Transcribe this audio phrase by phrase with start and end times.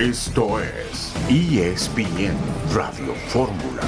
[0.00, 2.36] Esto es ESPN
[2.74, 3.80] Radio Fórmula.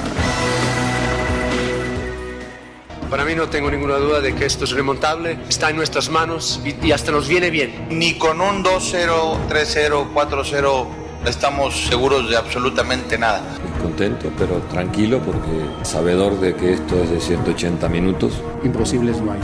[3.11, 6.61] Para mí no tengo ninguna duda de que esto es remontable, está en nuestras manos
[6.65, 7.85] y, y hasta nos viene bien.
[7.91, 10.87] Ni con un 2-0, 3-0, 4-0
[11.27, 13.43] estamos seguros de absolutamente nada.
[13.79, 18.41] Contento, pero tranquilo porque sabedor de que esto es de 180 minutos.
[18.63, 19.39] Imposibles no hay.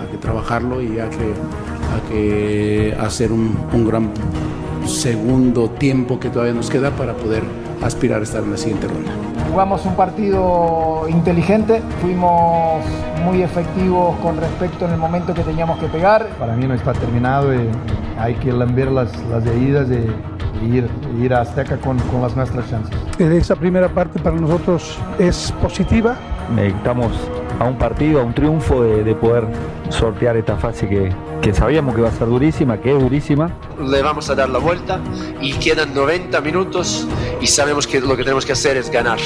[0.00, 1.34] Hay que trabajarlo y hay que,
[1.92, 4.12] hay que hacer un, un gran
[4.88, 7.42] segundo tiempo que todavía nos queda para poder
[7.82, 9.10] aspirar a estar en la siguiente ronda.
[9.50, 12.84] Jugamos un partido inteligente, fuimos
[13.24, 16.26] muy efectivos con respecto en el momento que teníamos que pegar.
[16.38, 17.68] Para mí no está terminado y
[18.18, 20.88] hay que lamber las, las heridas y ir,
[21.20, 22.96] ir a Azteca con, con las nuestras chances.
[23.18, 26.16] Esa primera parte para nosotros es positiva.
[26.54, 27.12] Necesitamos
[27.58, 29.44] a un partido, a un triunfo de, de poder
[29.90, 33.50] sortear esta fase que, que sabíamos que va a ser durísima, que es durísima.
[33.80, 35.00] Le vamos a dar la vuelta
[35.40, 37.06] y quedan 90 minutos
[37.40, 39.18] y sabemos que lo que tenemos que hacer es ganar.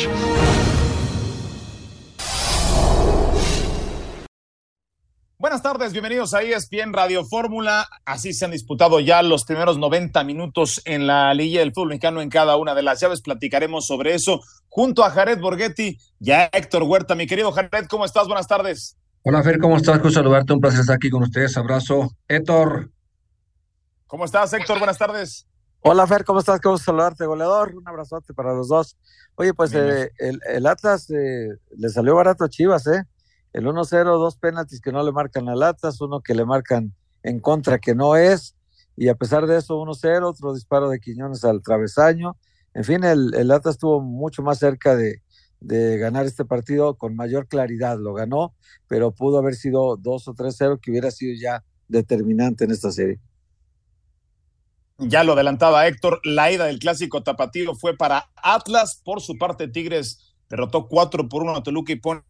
[5.72, 7.88] Tardes, bienvenidos a ESPN Radio Fórmula.
[8.04, 12.20] Así se han disputado ya los primeros 90 minutos en la Liga del Fútbol Mexicano
[12.20, 13.22] en cada una de las llaves.
[13.22, 17.14] Platicaremos sobre eso junto a Jared Borghetti y a Héctor Huerta.
[17.14, 18.26] Mi querido Jared, ¿cómo estás?
[18.26, 18.98] Buenas tardes.
[19.22, 19.94] Hola Fer, ¿cómo estás?
[19.94, 21.56] Quiero saludarte, un placer estar aquí con ustedes.
[21.56, 22.10] Abrazo.
[22.28, 22.90] Héctor.
[24.06, 24.76] ¿Cómo estás, Héctor?
[24.76, 25.46] Buenas tardes.
[25.80, 26.60] Hola Fer, ¿cómo estás?
[26.60, 27.74] ¿Cómo saludarte, goleador?
[27.74, 28.98] Un abrazote para los dos.
[29.36, 33.04] Oye, pues eh, el, el, Atlas eh, le salió barato a Chivas, ¿eh?
[33.53, 37.41] El 1-0, dos penaltis que no le marcan al Atlas, uno que le marcan en
[37.41, 38.56] contra que no es,
[38.97, 42.36] y a pesar de eso 1-0, otro disparo de Quiñones al travesaño.
[42.75, 45.23] En fin, el, el Atlas estuvo mucho más cerca de,
[45.62, 47.98] de ganar este partido con mayor claridad.
[47.98, 48.55] Lo ganó,
[48.89, 53.20] pero pudo haber sido 2 o 3-0 que hubiera sido ya determinante en esta serie.
[54.98, 59.00] Ya lo adelantaba Héctor, la ida del clásico tapatío fue para Atlas.
[59.03, 62.23] Por su parte, Tigres derrotó 4 por 1 a Toluca y pone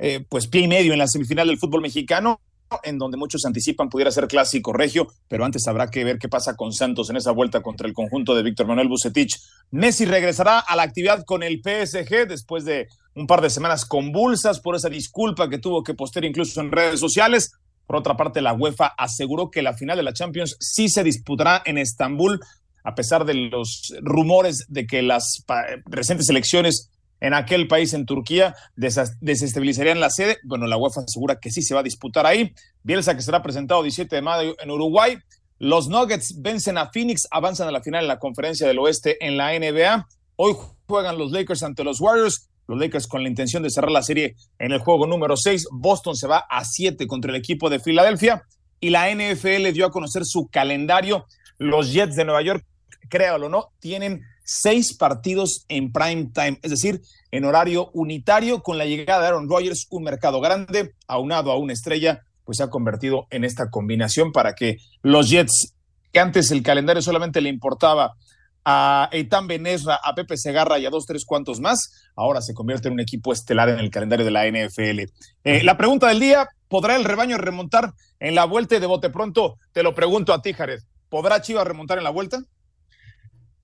[0.00, 2.40] eh, pues pie y medio en la semifinal del fútbol mexicano
[2.84, 6.56] en donde muchos anticipan pudiera ser clásico regio, pero antes habrá que ver qué pasa
[6.56, 9.36] con Santos en esa vuelta contra el conjunto de Víctor Manuel Bucetich.
[9.70, 14.60] Messi regresará a la actividad con el PSG después de un par de semanas convulsas
[14.60, 17.52] por esa disculpa que tuvo que postear incluso en redes sociales.
[17.86, 21.62] Por otra parte, la UEFA aseguró que la final de la Champions sí se disputará
[21.64, 22.40] en Estambul,
[22.84, 25.44] a pesar de los rumores de que las
[25.86, 26.90] recientes elecciones
[27.20, 30.38] en aquel país, en Turquía, desestabilizarían la sede.
[30.44, 32.52] Bueno, la UEFA asegura que sí se va a disputar ahí.
[32.82, 35.18] Bielsa que será presentado 17 de mayo en Uruguay.
[35.58, 39.36] Los Nuggets vencen a Phoenix, avanzan a la final en la conferencia del oeste en
[39.36, 40.08] la NBA.
[40.36, 42.48] Hoy juegan los Lakers ante los Warriors.
[42.66, 45.66] Los Lakers con la intención de cerrar la serie en el juego número 6.
[45.72, 48.44] Boston se va a 7 contra el equipo de Filadelfia.
[48.78, 51.26] Y la NFL dio a conocer su calendario.
[51.58, 52.64] Los Jets de Nueva York,
[53.10, 58.78] créalo o no, tienen seis partidos en prime time, es decir, en horario unitario, con
[58.78, 62.70] la llegada de Aaron Rodgers, un mercado grande, aunado a una estrella, pues se ha
[62.70, 65.74] convertido en esta combinación para que los Jets,
[66.12, 68.16] que antes el calendario solamente le importaba
[68.64, 72.88] a Eitan Benesra, a Pepe Segarra y a dos, tres cuantos más, ahora se convierte
[72.88, 75.12] en un equipo estelar en el calendario de la NFL.
[75.44, 79.58] Eh, la pregunta del día, ¿podrá el rebaño remontar en la vuelta de bote pronto?
[79.72, 80.80] Te lo pregunto a ti, Jared.
[81.08, 82.42] ¿Podrá Chivas remontar en la vuelta?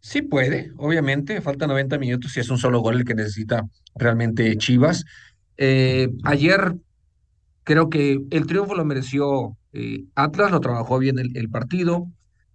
[0.07, 4.57] Sí puede, obviamente, falta 90 minutos y es un solo gol el que necesita realmente
[4.57, 5.05] Chivas.
[5.57, 6.77] Eh, ayer
[7.65, 12.07] creo que el triunfo lo mereció eh, Atlas, lo trabajó bien el, partido,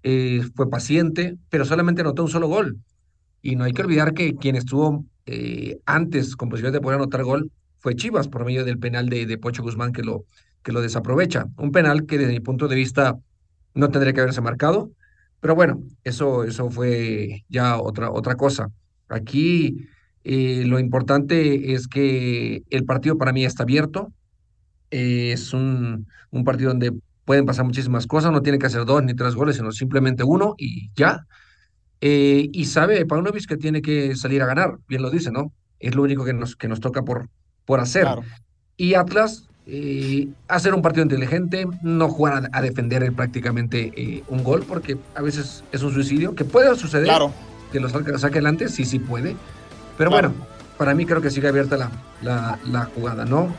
[0.01, 2.77] eh, fue paciente, pero solamente anotó un solo gol.
[3.41, 5.03] Y no hay que olvidar que quien estuvo
[5.85, 9.37] antes con posibilidad de poder anotar gol fue Chivas por medio del penal de, de
[9.37, 10.23] Pocho Guzmán que lo,
[10.63, 11.47] que lo desaprovecha.
[11.57, 13.19] Un penal que desde mi punto de vista
[13.73, 14.91] no tendría que haberse marcado
[15.41, 18.69] pero bueno, eso, eso fue ya otra, otra cosa.
[19.09, 19.87] Aquí
[20.23, 24.13] eh, lo importante es que el partido para mí está abierto.
[24.91, 26.93] Eh, es un, un partido donde
[27.25, 28.31] pueden pasar muchísimas cosas.
[28.31, 31.25] No tiene que hacer dos ni tres goles, sino simplemente uno y ya.
[32.01, 35.51] Eh, y sabe Paunovic que tiene que salir a ganar, bien lo dice, ¿no?
[35.79, 37.29] Es lo único que nos, que nos toca por,
[37.65, 38.03] por hacer.
[38.03, 38.23] Claro.
[38.77, 44.43] Y Atlas eh, hacer un partido inteligente, no jugar a, a defender prácticamente eh, un
[44.43, 47.31] gol, porque a veces es un suicidio, que puede suceder, claro.
[47.71, 49.37] que lo saque, saque, adelante, sí, sí puede,
[49.97, 50.31] pero claro.
[50.31, 50.45] bueno,
[50.77, 51.89] para mí creo que sigue abierta la,
[52.21, 53.55] la, la jugada, ¿no?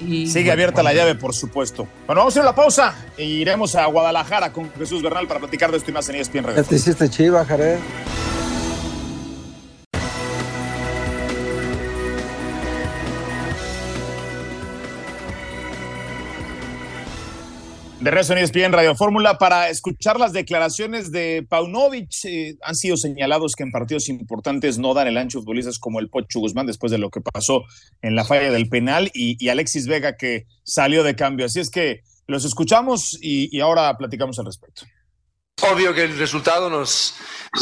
[0.00, 0.88] Y, sigue bueno, abierta bueno.
[0.88, 1.86] la llave, por supuesto.
[2.06, 5.38] Bueno, vamos a ir a la pausa e iremos a Guadalajara con Jesús Bernal para
[5.38, 7.78] platicar de esto y más en ESPN te hiciste chiva, Jared.
[18.02, 22.10] De resto en ESPN Radio Fórmula para escuchar las declaraciones de Paunovic.
[22.24, 26.08] Eh, han sido señalados que en partidos importantes no dan el ancho futbolistas como el
[26.08, 27.62] Pocho Guzmán después de lo que pasó
[28.00, 31.46] en la falla del penal y, Alexis Vega que salió de cambio.
[31.46, 34.82] Así es que los escuchamos y, ahora platicamos al respecto.
[35.72, 37.14] Obvio que el resultado nos,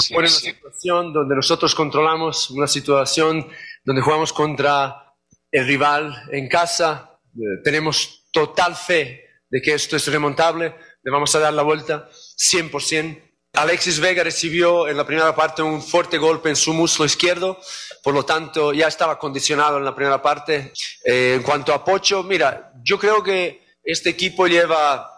[0.08, 3.46] pone en una situación donde nosotros controlamos, una situación
[3.84, 5.12] donde jugamos contra
[5.52, 7.18] el rival en casa.
[7.34, 12.08] Eh, tenemos total fe de que esto es remontable, le vamos a dar la vuelta
[12.10, 13.30] 100%.
[13.52, 17.60] Alexis Vega recibió en la primera parte un fuerte golpe en su muslo izquierdo,
[18.02, 20.72] por lo tanto ya estaba condicionado en la primera parte.
[21.04, 25.10] Eh, en cuanto a Pocho, mira, yo creo que este equipo lleva,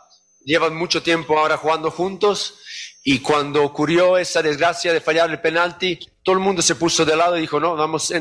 [0.44, 2.58] lleva mucho tiempo ahora jugando juntos
[3.04, 7.16] y cuando ocurrió esa desgracia de fallar el penalti, todo el mundo se puso de
[7.16, 8.12] lado y dijo, no, vamos,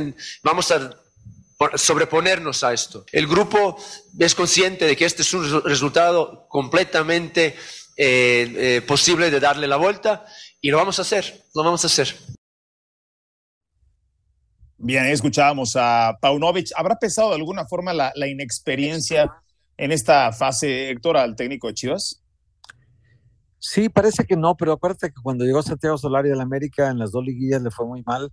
[0.44, 1.00] vamos a
[1.75, 3.06] sobreponernos a esto.
[3.12, 3.78] El grupo
[4.18, 7.56] es consciente de que este es un resultado completamente
[7.98, 10.25] eh, eh, posible de darle la vuelta
[10.60, 12.16] y lo vamos a hacer, lo vamos a hacer.
[14.78, 16.69] Bien, escuchábamos a Paunovic.
[16.75, 19.31] ¿Habrá pesado de alguna forma la, la inexperiencia
[19.78, 22.24] en esta fase, Héctor, al técnico de Chivas?
[23.60, 27.12] Sí, parece que no, pero acuérdate que cuando llegó Santiago Solari la América en las
[27.12, 28.31] dos liguillas le fue muy mal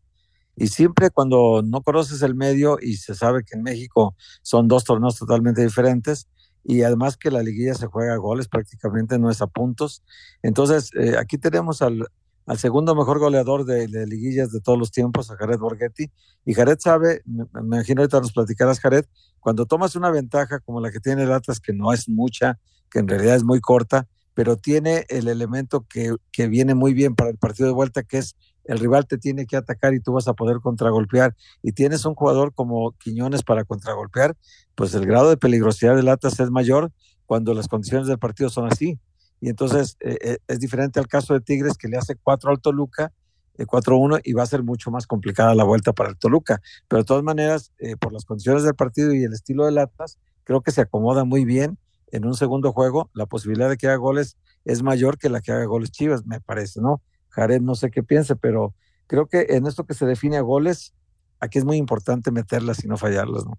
[0.58, 4.84] y siempre cuando no conoces el medio y se sabe que en México son dos
[4.84, 6.26] torneos totalmente diferentes
[6.64, 10.02] y además que la liguilla se juega a goles, prácticamente no es a puntos.
[10.43, 12.08] Entonces, eh, aquí tenemos al,
[12.56, 16.10] segundo mejor goleador de, liguillas de todos los tiempos, a Jared Borghetti.
[16.44, 19.05] Y Jared sabe, me, imagino ahorita nos platicarás, Jared,
[19.38, 22.58] cuando tomas una ventaja como la que tiene el Atlas, que no es mucha,
[22.90, 27.14] que en realidad es muy corta, pero tiene el elemento que, que viene muy bien
[27.14, 28.37] para el partido de vuelta, que es
[28.69, 32.15] el rival te tiene que atacar y tú vas a poder contragolpear y tienes un
[32.15, 34.37] jugador como Quiñones para contragolpear,
[34.75, 36.93] pues el grado de peligrosidad del Atlas es mayor
[37.26, 39.00] cuando las condiciones del partido son así.
[39.41, 42.61] Y entonces eh, eh, es diferente al caso de Tigres que le hace 4 al
[42.61, 43.11] Toluca,
[43.56, 46.61] 4-1 eh, y va a ser mucho más complicada la vuelta para el Toluca.
[46.88, 50.61] Pero de todas maneras, por las condiciones del partido y el estilo del Atlas, creo
[50.61, 51.79] que se acomoda muy bien
[52.12, 53.11] en un segundo juego.
[53.15, 56.41] La posibilidad de que haga goles es mayor que la que haga goles Chivas, me
[56.41, 57.00] parece, ¿no?
[57.38, 58.75] Jared no sé qué piense, pero
[59.06, 60.93] creo que en esto que se define a goles,
[61.38, 63.58] aquí es muy importante meterlas y no fallarlas, ¿no?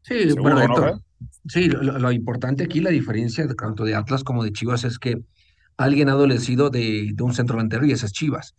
[0.00, 1.00] Sí, bueno,
[1.46, 5.22] sí, lo, importante aquí, la diferencia tanto de Atlas como de Chivas es que
[5.76, 8.56] alguien ha adolecido de, de un centro delantero y ese es Chivas.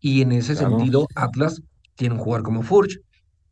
[0.00, 1.60] Y en ese sentido, Atlas
[1.96, 3.00] tiene un jugador como Furch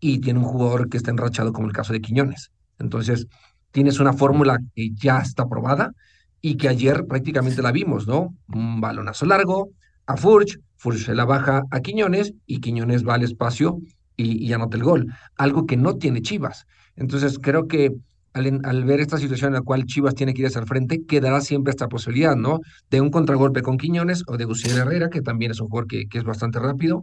[0.00, 2.50] y tiene un jugador que está enrachado como el caso de Quiñones.
[2.78, 3.26] Entonces,
[3.72, 5.92] tienes una fórmula que ya está probada
[6.40, 8.34] y que ayer prácticamente la vimos, ¿no?
[8.54, 9.70] Un balonazo largo,
[10.06, 13.78] a Furch, Furch se la baja a Quiñones y Quiñones va al espacio
[14.16, 16.66] y, anota el gol, algo que no tiene Chivas.
[16.96, 17.92] Entonces creo que
[18.32, 21.40] al, ver esta situación en la cual Chivas tiene que ir hacia el frente, quedará
[21.40, 22.60] siempre esta posibilidad, ¿no?
[22.90, 26.06] De un contragolpe con Quiñones o de Gustavo Herrera, que también es un jugador que,
[26.12, 27.02] es bastante rápido,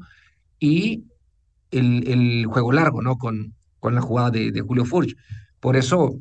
[0.59, 1.03] y
[1.71, 3.17] el, juego largo, ¿no?
[3.17, 5.15] Con, con la jugada de, Julio Furch.
[5.59, 6.15] Por eso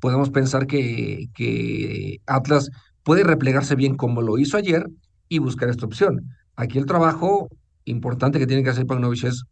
[0.00, 2.70] podemos pensar que Atlas
[3.02, 4.86] puede replegarse bien como lo hizo ayer
[5.30, 6.28] y buscar esta opción.
[6.56, 7.48] Aquí el trabajo
[7.84, 9.44] importante que tiene que hacer Pagnovich es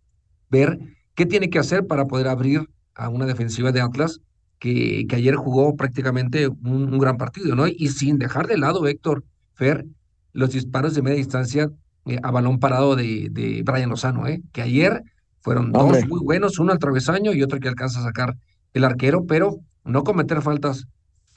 [0.51, 0.79] ver
[1.15, 4.21] qué tiene que hacer para poder abrir a una defensiva de Atlas
[4.59, 7.69] que, que ayer jugó prácticamente un, gran partido, ¿no?
[7.69, 9.87] Y sin dejar de lado, Héctor, Fer,
[10.33, 11.71] los disparos de media distancia
[12.07, 14.43] eh, a balón parado de, de Brian Lozano, ¿eh?
[14.52, 15.02] Que ayer
[15.41, 18.37] fueron dos muy buenos, uno al travesaño y otro que alcanza a sacar
[18.75, 20.87] el arquero, pero no cometer faltas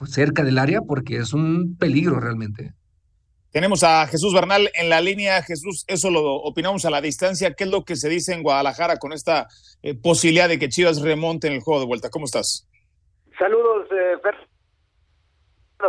[0.04, 2.74] cerca del área porque es un peligro realmente.
[3.52, 5.42] Tenemos a Jesús Bernal en la línea.
[5.42, 7.52] Jesús, eso lo opinamos a la distancia.
[7.54, 9.46] ¿Qué es lo que se dice en Guadalajara con esta
[9.82, 12.08] eh, posibilidad de que Chivas remonte en el juego de vuelta?
[12.08, 12.66] ¿Cómo estás?
[13.38, 14.36] Saludos, eh, Fer.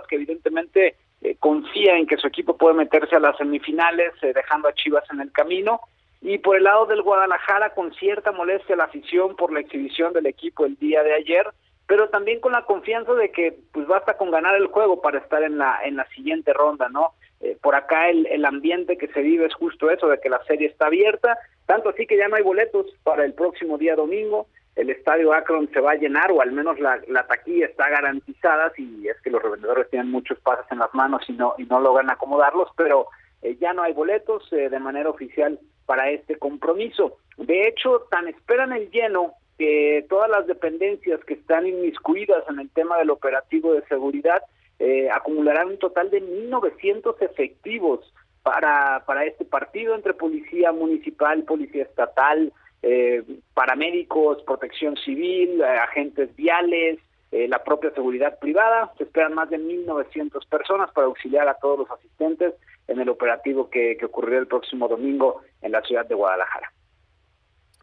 [0.09, 4.67] Que evidentemente eh, confía en que su equipo puede meterse a las semifinales, eh, dejando
[4.67, 5.79] a Chivas en el camino.
[6.21, 10.25] Y por el lado del Guadalajara, con cierta molestia la afición por la exhibición del
[10.25, 11.47] equipo el día de ayer,
[11.87, 15.43] pero también con la confianza de que pues basta con ganar el juego para estar
[15.43, 17.13] en la en la siguiente ronda, ¿no?
[17.43, 20.43] Eh, por acá el, el ambiente que se vive es justo eso, de que la
[20.45, 24.47] serie está abierta, tanto así que ya no hay boletos para el próximo día domingo,
[24.75, 28.71] el estadio Akron se va a llenar o al menos la, la taquilla está garantizada
[28.75, 31.79] si es que los revendedores tienen muchos pases en las manos y no, y no
[31.79, 33.07] logran acomodarlos, pero
[33.41, 37.17] eh, ya no hay boletos eh, de manera oficial para este compromiso.
[37.37, 42.69] De hecho, tan esperan el lleno que todas las dependencias que están inmiscuidas en el
[42.69, 44.41] tema del operativo de seguridad
[44.79, 48.13] eh, acumularán un total de 1.900 efectivos
[48.43, 52.51] para, para este partido entre policía municipal, policía estatal,
[52.81, 56.99] eh, paramédicos, protección civil, eh, agentes viales,
[57.31, 58.91] eh, la propia seguridad privada.
[58.97, 62.53] Se esperan más de 1.900 personas para auxiliar a todos los asistentes
[62.87, 66.73] en el operativo que, que ocurrirá el próximo domingo en la ciudad de Guadalajara.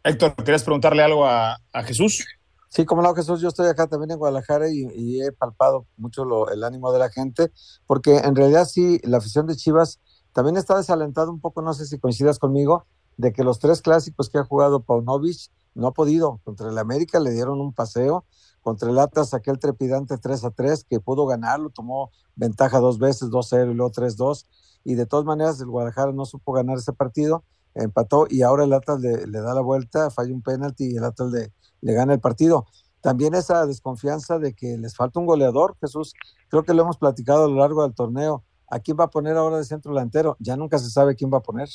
[0.05, 2.40] Héctor, ¿querías preguntarle algo a, a Jesús?
[2.71, 6.51] Sí, como no, Jesús, yo estoy acá también en Guadalajara y, he palpado mucho lo,
[6.51, 7.51] el ánimo de la gente,
[7.85, 9.99] porque en realidad sí, la afición de Chivas
[10.33, 12.87] también está desalentada un poco, no sé si coincidas conmigo,
[13.17, 16.41] de que los tres clásicos que ha jugado Paunovic no ha podido.
[16.45, 18.25] Contra el América le dieron un paseo,
[18.63, 23.31] contra el Atlas aquel trepidante 3 a 3 que pudo ganarlo, tomó ventaja dos veces,
[23.31, 24.47] 2-0 y luego 3-2,
[24.85, 27.43] y de todas maneras el Guadalajara no supo ganar ese partido,
[27.75, 31.05] empató y ahora el Atlas le, le da la vuelta, falla un penalti y el
[31.05, 32.67] Atlas le, le gana el partido.
[33.03, 36.15] También esa desconfianza de que les falta un goleador, Jesús,
[36.49, 38.45] creo que lo hemos platicado a lo largo del torneo.
[38.71, 40.37] ¿A quién va a poner ahora de centro delantero?
[40.39, 41.69] Ya nunca se sabe quién va a poner.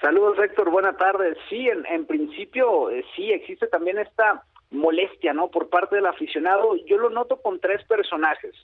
[0.00, 0.70] Saludos, Héctor.
[0.70, 1.36] Buenas tardes.
[1.48, 5.50] Sí, en, principio, eh, sí, existe también esta molestia, ¿no?
[5.50, 6.74] Por parte del aficionado.
[6.86, 8.54] Yo lo noto con tres personajes.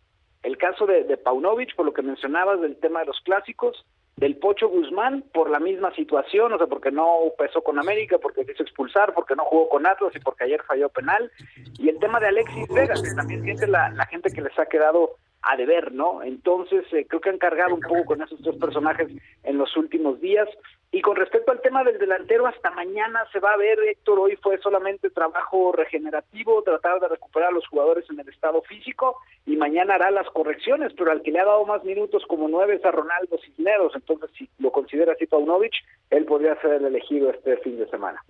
[0.42, 3.86] El caso de, de Paunovic, por lo que mencionabas del tema de los clásicos,
[4.18, 8.44] del Pocho Guzmán por la misma situación, o sea, porque no pesó con América, porque
[8.44, 11.30] quiso expulsar, porque no jugó con Atlas y porque ayer falló penal.
[11.78, 14.66] Y el tema de Alexis Vega, que también siente la, la gente que les ha
[14.66, 16.22] quedado a deber, ¿no?
[16.22, 19.08] Entonces, eh, creo que han cargado un poco con esos tres personajes
[19.44, 20.48] en los últimos días.
[20.90, 24.36] Y con respecto al tema del delantero, hasta mañana se va a ver, Héctor, hoy
[24.42, 29.56] fue solamente trabajo regenerativo, tratar de recuperar a los jugadores en el estado físico y
[29.56, 32.84] mañana hará las correcciones, pero al que le ha dado más minutos como nueve es
[32.86, 35.74] a Ronaldo Cisneros, entonces si lo considera así Paunovic,
[36.08, 38.24] él podría ser el elegido este fin de semana.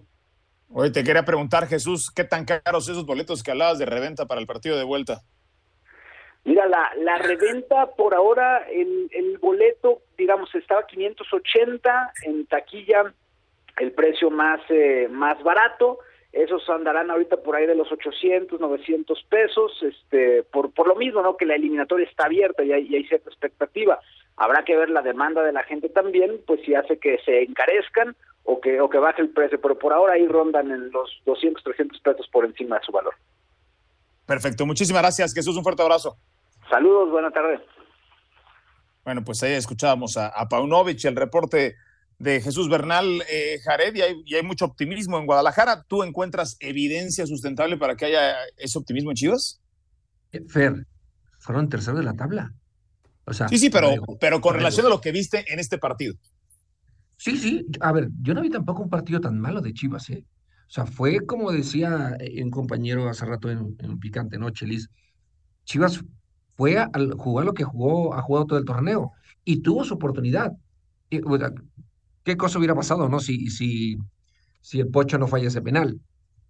[0.71, 4.41] Oye, te quería preguntar, Jesús, ¿qué tan caros esos boletos que hablabas de reventa para
[4.41, 5.23] el partido de vuelta?
[6.45, 13.13] Mira, la, la reventa por ahora, el, el boleto, digamos, estaba 580 en taquilla,
[13.79, 15.99] el precio más, eh, más barato.
[16.33, 21.23] Esos andarán ahorita por ahí de los 800, 900 pesos, este, por, por lo mismo,
[21.23, 21.37] ¿no?
[21.37, 23.99] Que la eliminatoria está abierta y hay, y hay cierta expectativa.
[24.37, 28.15] Habrá que ver la demanda de la gente también, pues si hace que se encarezcan
[28.45, 31.63] o que, o que baje el precio, pero por ahora ahí rondan en los 200,
[31.63, 33.15] 300 pesos por encima de su valor.
[34.29, 36.19] Perfecto, muchísimas gracias, Jesús, un fuerte abrazo.
[36.69, 37.63] Saludos, buenas tardes.
[39.03, 41.77] Bueno, pues ahí escuchábamos a, a Paunovic, el reporte
[42.19, 45.83] de Jesús Bernal eh, Jared, y hay, y hay, mucho optimismo en Guadalajara.
[45.85, 49.63] ¿Tú encuentras evidencia sustentable para que haya ese optimismo en Chivas?
[50.47, 50.87] Fer,
[51.39, 52.53] fueron terceros de la tabla.
[53.25, 56.15] O sea, sí, sí, pero, pero con relación a lo que viste en este partido.
[57.17, 57.67] Sí, sí.
[57.81, 60.23] A ver, yo no vi tampoco un partido tan malo de Chivas, ¿eh?
[60.69, 64.91] O sea, fue como decía un compañero hace rato en, en picante, ¿no, Chelis?
[65.65, 66.05] Chivas
[66.57, 69.13] fue a, a jugar lo que jugó, ha jugado todo el torneo
[69.45, 70.53] y tuvo su oportunidad.
[71.09, 73.19] ¿Qué cosa hubiera pasado, no?
[73.19, 73.97] Si, si,
[74.61, 75.99] si el Pocho no falla ese penal.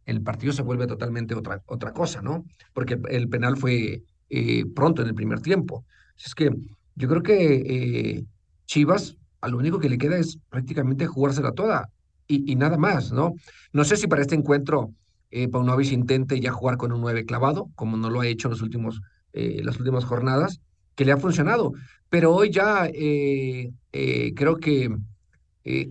[0.04, 2.44] El partido se vuelve totalmente otra, otra cosa, ¿no?
[2.72, 5.84] Porque el penal fue eh, pronto en el primer tiempo.
[6.16, 6.50] Es que
[6.96, 8.24] yo creo que eh,
[8.66, 11.88] Chivas, a lo único que le queda es prácticamente jugársela toda
[12.28, 13.34] y, y nada más, ¿no?
[13.72, 14.92] No sé si para este encuentro
[15.30, 18.52] eh, Paunovic intente ya jugar con un 9 clavado, como no lo ha hecho en
[18.52, 19.00] los últimos
[19.32, 20.60] eh, las últimas jornadas,
[20.94, 21.72] que le ha funcionado.
[22.08, 24.96] Pero hoy ya eh, eh, creo que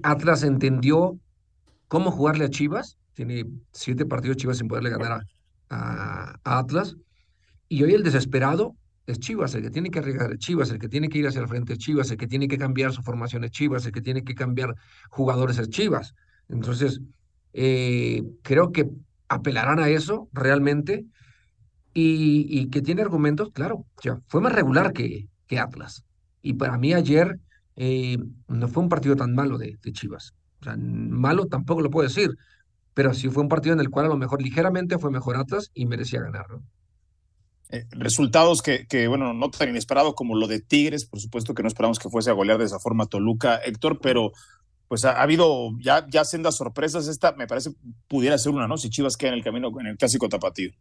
[0.01, 1.19] Atlas entendió
[1.87, 2.97] cómo jugarle a Chivas.
[3.13, 5.23] Tiene siete partidos Chivas sin poderle ganar
[5.69, 6.97] a, Atlas.
[7.69, 8.75] Y hoy el desesperado
[9.05, 11.41] es Chivas, el que tiene que arriesgar es Chivas, el que tiene que ir hacia
[11.41, 14.01] el frente es Chivas, el que tiene que cambiar su formación es Chivas, el que
[14.01, 14.75] tiene que cambiar
[15.09, 16.15] jugadores es Chivas.
[16.49, 17.01] Entonces,
[17.53, 18.89] creo que
[19.27, 21.05] apelarán a eso realmente
[21.99, 25.27] y, que tiene argumentos, claro, ya fue más regular que,
[25.57, 26.03] Atlas.
[26.43, 27.39] Y para mí ayer
[27.75, 30.33] eh, no fue un partido tan malo de, Chivas.
[30.61, 32.29] O sea, malo tampoco lo puedo decir,
[32.93, 35.71] pero sí fue un partido en el cual a lo mejor ligeramente fue mejor Atlas
[35.73, 36.45] y merecía ganar.
[36.49, 36.63] ¿no?
[37.69, 41.63] Eh, resultados que, que, bueno, no tan inesperados como lo de Tigres, por supuesto que
[41.63, 44.31] no esperamos que fuese a golear de esa forma Toluca, Héctor, pero
[44.87, 47.07] pues ha, ha, habido ya, ya sendas sorpresas.
[47.07, 47.71] Esta me parece
[48.07, 48.77] pudiera ser una, ¿no?
[48.77, 50.71] Si Chivas queda en el camino en el clásico tapatío.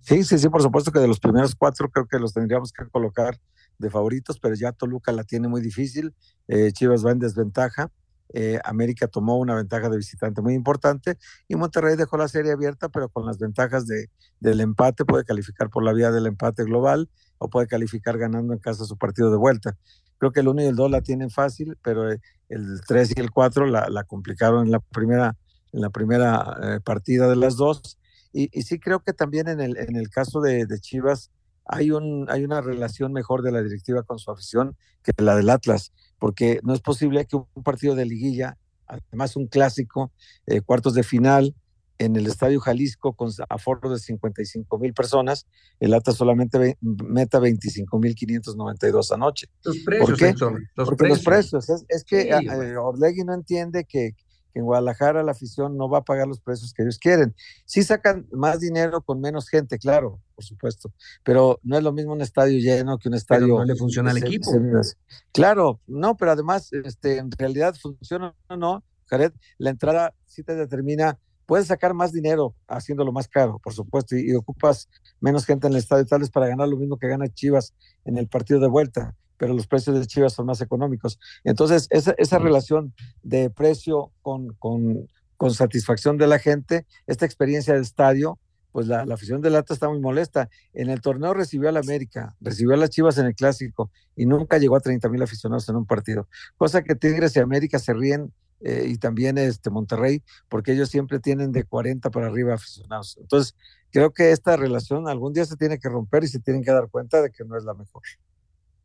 [0.00, 2.86] Sí, sí, sí, por supuesto que de los primeros cuatro creo que los tendríamos que
[2.90, 3.40] colocar
[3.78, 6.14] de favoritos, pero ya Toluca la tiene muy difícil,
[6.46, 7.90] eh, Chivas va en desventaja,
[8.34, 11.16] eh, América tomó una ventaja de visitante muy importante
[11.48, 15.70] y Monterrey dejó la serie abierta, pero con las ventajas de, del empate puede calificar
[15.70, 17.08] por la vía del empate global
[17.38, 19.78] o puede calificar ganando en casa su partido de vuelta.
[20.24, 23.30] Creo que el 1 y el 2 la tienen fácil, pero el 3 y el
[23.30, 25.36] 4 la, complicaron en la primera,
[25.70, 27.98] en la primera eh, partida de las dos.
[28.32, 31.30] Y, y, sí creo que también en el, en el caso de, de, Chivas
[31.66, 35.50] hay, un, hay una relación mejor de la directiva con su afición que la del
[35.50, 40.10] Atlas, porque no es posible que un partido de liguilla, además un clásico,
[40.46, 41.54] eh, cuartos de final,
[41.98, 45.46] en el Estadio Jalisco con aforo de 55 mil personas,
[45.80, 49.46] el Atlas solamente meta 25 mil 592 anoche.
[49.62, 50.34] Los precios, ¿Por qué?
[50.74, 51.18] los Porque precios.
[51.18, 51.68] los precios.
[51.70, 52.84] Es, es que Sí, eh, bueno.
[52.86, 54.12] Orlegui no entiende que,
[54.52, 57.34] que en Guadalajara la afición no va a pagar los precios que ellos quieren.
[57.64, 62.12] Sí sacan más dinero con menos gente, claro, por supuesto, pero no es lo mismo
[62.12, 63.46] un estadio lleno que un estadio.
[63.58, 64.50] no le funciona al equipo.
[64.50, 64.96] se-
[65.32, 70.54] claro, no, pero además, este, en realidad funciona o no, Jared, la entrada sí te
[70.56, 74.88] determina, puedes sacar más dinero haciéndolo más caro, por supuesto, y, y ocupas
[75.20, 77.74] menos gente en el estadio, tal vez para ganar lo mismo que gana Chivas
[78.04, 81.18] en el partido de vuelta, pero los precios de Chivas son más económicos.
[81.42, 87.74] Entonces, esa, esa relación de precio con, con, con satisfacción de la gente, esta experiencia
[87.74, 88.38] de estadio,
[88.72, 90.48] pues la, la afición del Atlas está muy molesta.
[90.72, 94.26] En el torneo recibió a la América, recibió a las Chivas en el Clásico y
[94.26, 96.28] nunca llegó a 30 mil aficionados en un partido.
[96.56, 98.32] Cosa que Tigres y América se ríen
[98.64, 103.18] eh, y también este Monterrey, porque ellos siempre tienen de 40 para arriba aficionados.
[103.20, 103.54] Entonces,
[103.92, 106.88] creo que esta relación algún día se tiene que romper y se tienen que dar
[106.88, 108.02] cuenta de que no es la mejor.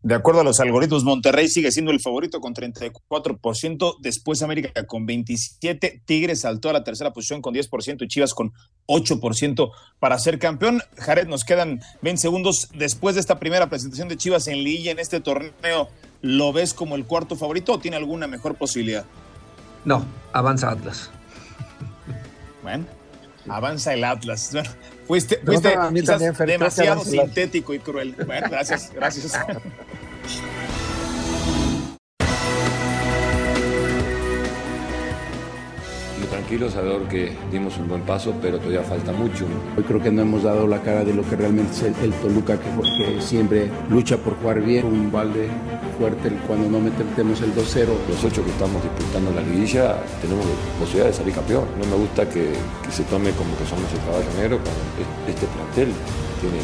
[0.01, 5.05] De acuerdo a los algoritmos, Monterrey sigue siendo el favorito con 34%, después América con
[5.05, 8.53] 27%, Tigres saltó a la tercera posición con 10% y Chivas con
[8.87, 10.81] 8% para ser campeón.
[10.97, 12.69] Jared, nos quedan 20 segundos.
[12.73, 15.89] Después de esta primera presentación de Chivas en Lilla en este torneo,
[16.21, 19.05] ¿lo ves como el cuarto favorito o tiene alguna mejor posibilidad?
[19.85, 21.09] No, avanza Atlas.
[22.63, 22.85] Bueno,
[23.47, 24.49] avanza el Atlas.
[24.51, 24.69] Bueno,
[25.07, 28.15] fuiste, fuiste quizás también, demasiado sintético y cruel.
[28.25, 29.39] Bueno, gracias, gracias.
[36.29, 39.45] Y tranquilo, sabedor que dimos un buen paso, pero todavía falta mucho.
[39.75, 42.11] Hoy creo que no hemos dado la cara de lo que realmente es el, el
[42.13, 42.69] Toluca, que,
[43.15, 45.47] que siempre lucha por jugar bien, un balde
[45.97, 47.87] fuerte cuando no metemos el 2-0.
[48.09, 50.45] Los ocho que estamos disputando la liguilla tenemos
[50.79, 51.65] posibilidad de salir campeón.
[51.81, 52.53] No me gusta que,
[52.85, 55.89] que se tome como que somos el caballo negro cuando es- este plantel
[56.41, 56.59] tiene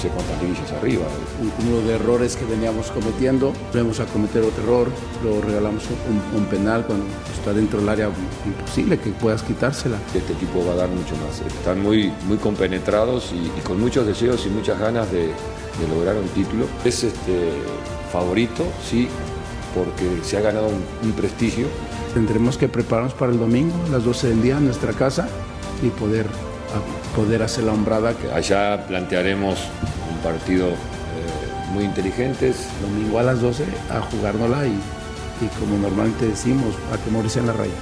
[0.00, 1.04] no sé cuántas liguillas arriba.
[1.42, 3.52] un cúmulo de errores que veníamos cometiendo.
[3.74, 4.88] Vamos a cometer otro error,
[5.22, 7.04] luego regalamos un, un penal cuando
[7.36, 8.08] está dentro del área
[8.46, 9.98] imposible que puedas quitársela.
[10.14, 11.40] Este equipo va a dar mucho más.
[11.46, 16.16] Están muy, muy compenetrados y, y con muchos deseos y muchas ganas de, de lograr
[16.16, 16.64] un título.
[16.82, 17.50] Es este
[18.10, 19.06] favorito, sí,
[19.74, 21.66] porque se ha ganado un, un prestigio.
[22.14, 25.28] Tendremos que prepararnos para el domingo a las 12 del día en nuestra casa
[25.82, 26.26] y poder,
[27.14, 28.14] poder hacer la hombrada.
[28.34, 29.58] Allá plantearemos
[30.10, 30.74] un partido eh,
[31.72, 32.68] muy inteligentes.
[32.82, 34.80] Domingo a las 12 a jugárnosla y,
[35.40, 37.74] y como normalmente decimos, a que morirse en la raya.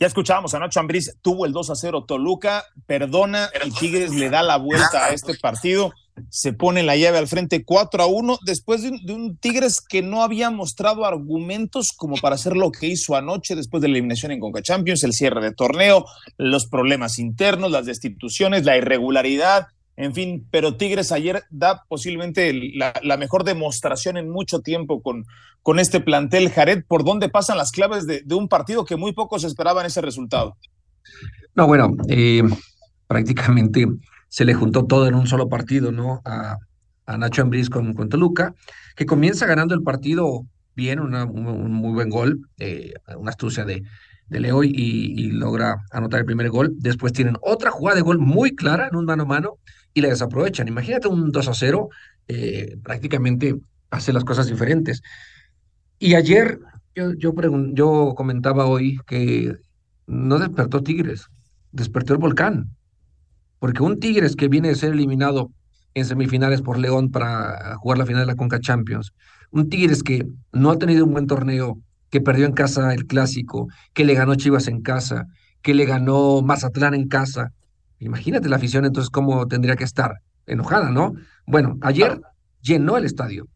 [0.00, 0.80] Ya escuchábamos a Nacho
[1.20, 5.34] tuvo el 2 a 0 Toluca, perdona y Tigres le da la vuelta a este
[5.34, 5.92] partido,
[6.28, 10.22] se pone la llave al frente 4 a 1 después de un, Tigres que no
[10.22, 14.40] había mostrado argumentos como para hacer lo que hizo anoche después de la eliminación en
[14.40, 16.04] Conca Champions, el cierre de torneo,
[16.36, 23.16] los problemas internos, las destituciones, la irregularidad, en fin, pero Tigres ayer da posiblemente la,
[23.18, 25.26] mejor demostración en mucho tiempo con,
[25.62, 26.50] con este plantel.
[26.50, 30.00] Jared, ¿por dónde pasan las claves de, de un partido que muy pocos esperaban ese
[30.00, 30.56] resultado?
[31.54, 32.42] No, bueno, eh,
[33.06, 33.86] prácticamente
[34.30, 36.22] se le juntó todo en un solo partido, ¿no?
[36.24, 36.56] A,
[37.04, 38.54] a Nacho Ambriz con, con Toluca,
[38.96, 43.82] que comienza ganando el partido bien, un, muy buen gol, eh, una astucia de,
[44.28, 46.74] de Leo y, logra anotar el primer gol.
[46.78, 49.58] Después tienen otra jugada de gol muy clara en un mano a mano
[49.92, 50.68] y la desaprovechan.
[50.68, 51.88] Imagínate un 2 a 0,
[52.28, 53.56] eh, prácticamente
[53.90, 55.02] hace las cosas diferentes.
[55.98, 56.60] Y ayer
[56.94, 57.34] yo, yo,
[57.72, 59.56] yo comentaba hoy que
[60.06, 61.26] no despertó Tigres,
[61.72, 62.70] despertó el volcán.
[63.60, 65.52] Porque un Tigres que viene de ser eliminado
[65.94, 69.12] en semifinales por León para jugar la final de la Conca Champions,
[69.52, 71.78] un Tigres que no ha tenido un buen torneo,
[72.10, 75.28] que perdió en casa el clásico, que le ganó Chivas en casa,
[75.62, 77.52] que le ganó Mazatlán en casa.
[77.98, 81.12] Imagínate la afición entonces cómo tendría que estar, enojada, ¿no?
[81.46, 82.20] Bueno, ayer
[82.62, 83.46] llenó el estadio,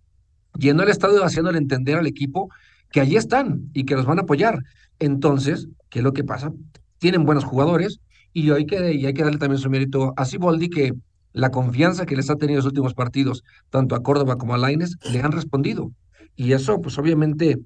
[0.59, 2.51] llenó el estadio haciéndole entender al equipo
[2.91, 4.59] que allí están y que los van a apoyar.
[4.99, 6.53] Entonces, ¿qué es lo que pasa?
[6.99, 8.01] Tienen buenos jugadores
[8.35, 10.93] y hay que, y hay que darle también su mérito a Siboldi, que
[11.33, 14.59] la confianza que les ha tenido en los últimos partidos, tanto a Córdoba como a
[14.59, 15.91] Laines, le han respondido.
[16.37, 17.59] Y eso, pues obviamente,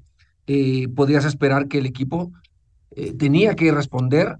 [0.47, 2.33] eh, podrías esperar que el equipo
[2.93, 4.37] eh, tenía que responder,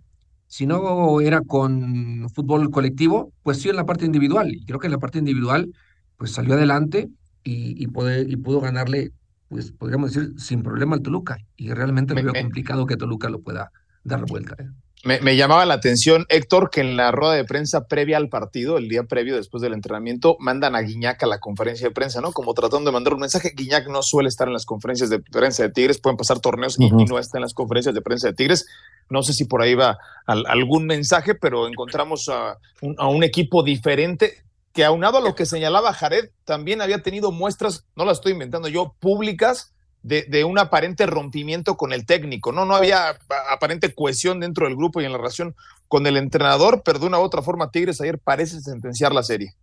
[0.47, 4.55] si no era con fútbol colectivo, pues sí en la parte individual.
[4.55, 5.73] Y creo que en la parte individual,
[6.17, 7.09] pues salió adelante
[7.45, 9.12] y, y, puede- y pudo ganarle,
[9.49, 11.38] pues podríamos decir, sin problema al Toluca.
[11.57, 13.71] Y realmente lo veo complicado que Toluca lo pueda
[14.05, 14.57] dar vuelta.
[14.59, 14.69] ¿eh?
[15.04, 18.88] Me, llamaba la atención, Héctor, que en la rueda de prensa previa al partido, el
[18.88, 22.32] día previo después del entrenamiento, mandan a Guiñac a la conferencia de prensa, ¿no?
[22.32, 23.52] Como tratando de mandar un mensaje.
[23.54, 26.90] Guiñac no suele estar en las conferencias de prensa de Tigres, pueden pasar torneos y,
[26.90, 28.66] no está en las conferencias de prensa de Tigres.
[29.08, 34.84] No sé si por ahí va algún mensaje, pero encontramos a un, equipo diferente que
[34.84, 38.94] aunado a lo que señalaba Jared, también había tenido muestras, no las estoy inventando yo,
[38.98, 42.64] públicas de, un aparente rompimiento con el técnico, ¿no?
[42.64, 43.18] No había
[43.50, 45.54] aparente cohesión dentro del grupo y en la relación
[45.88, 49.54] con el entrenador, pero de una u otra forma Tigres ayer parece sentenciar la serie.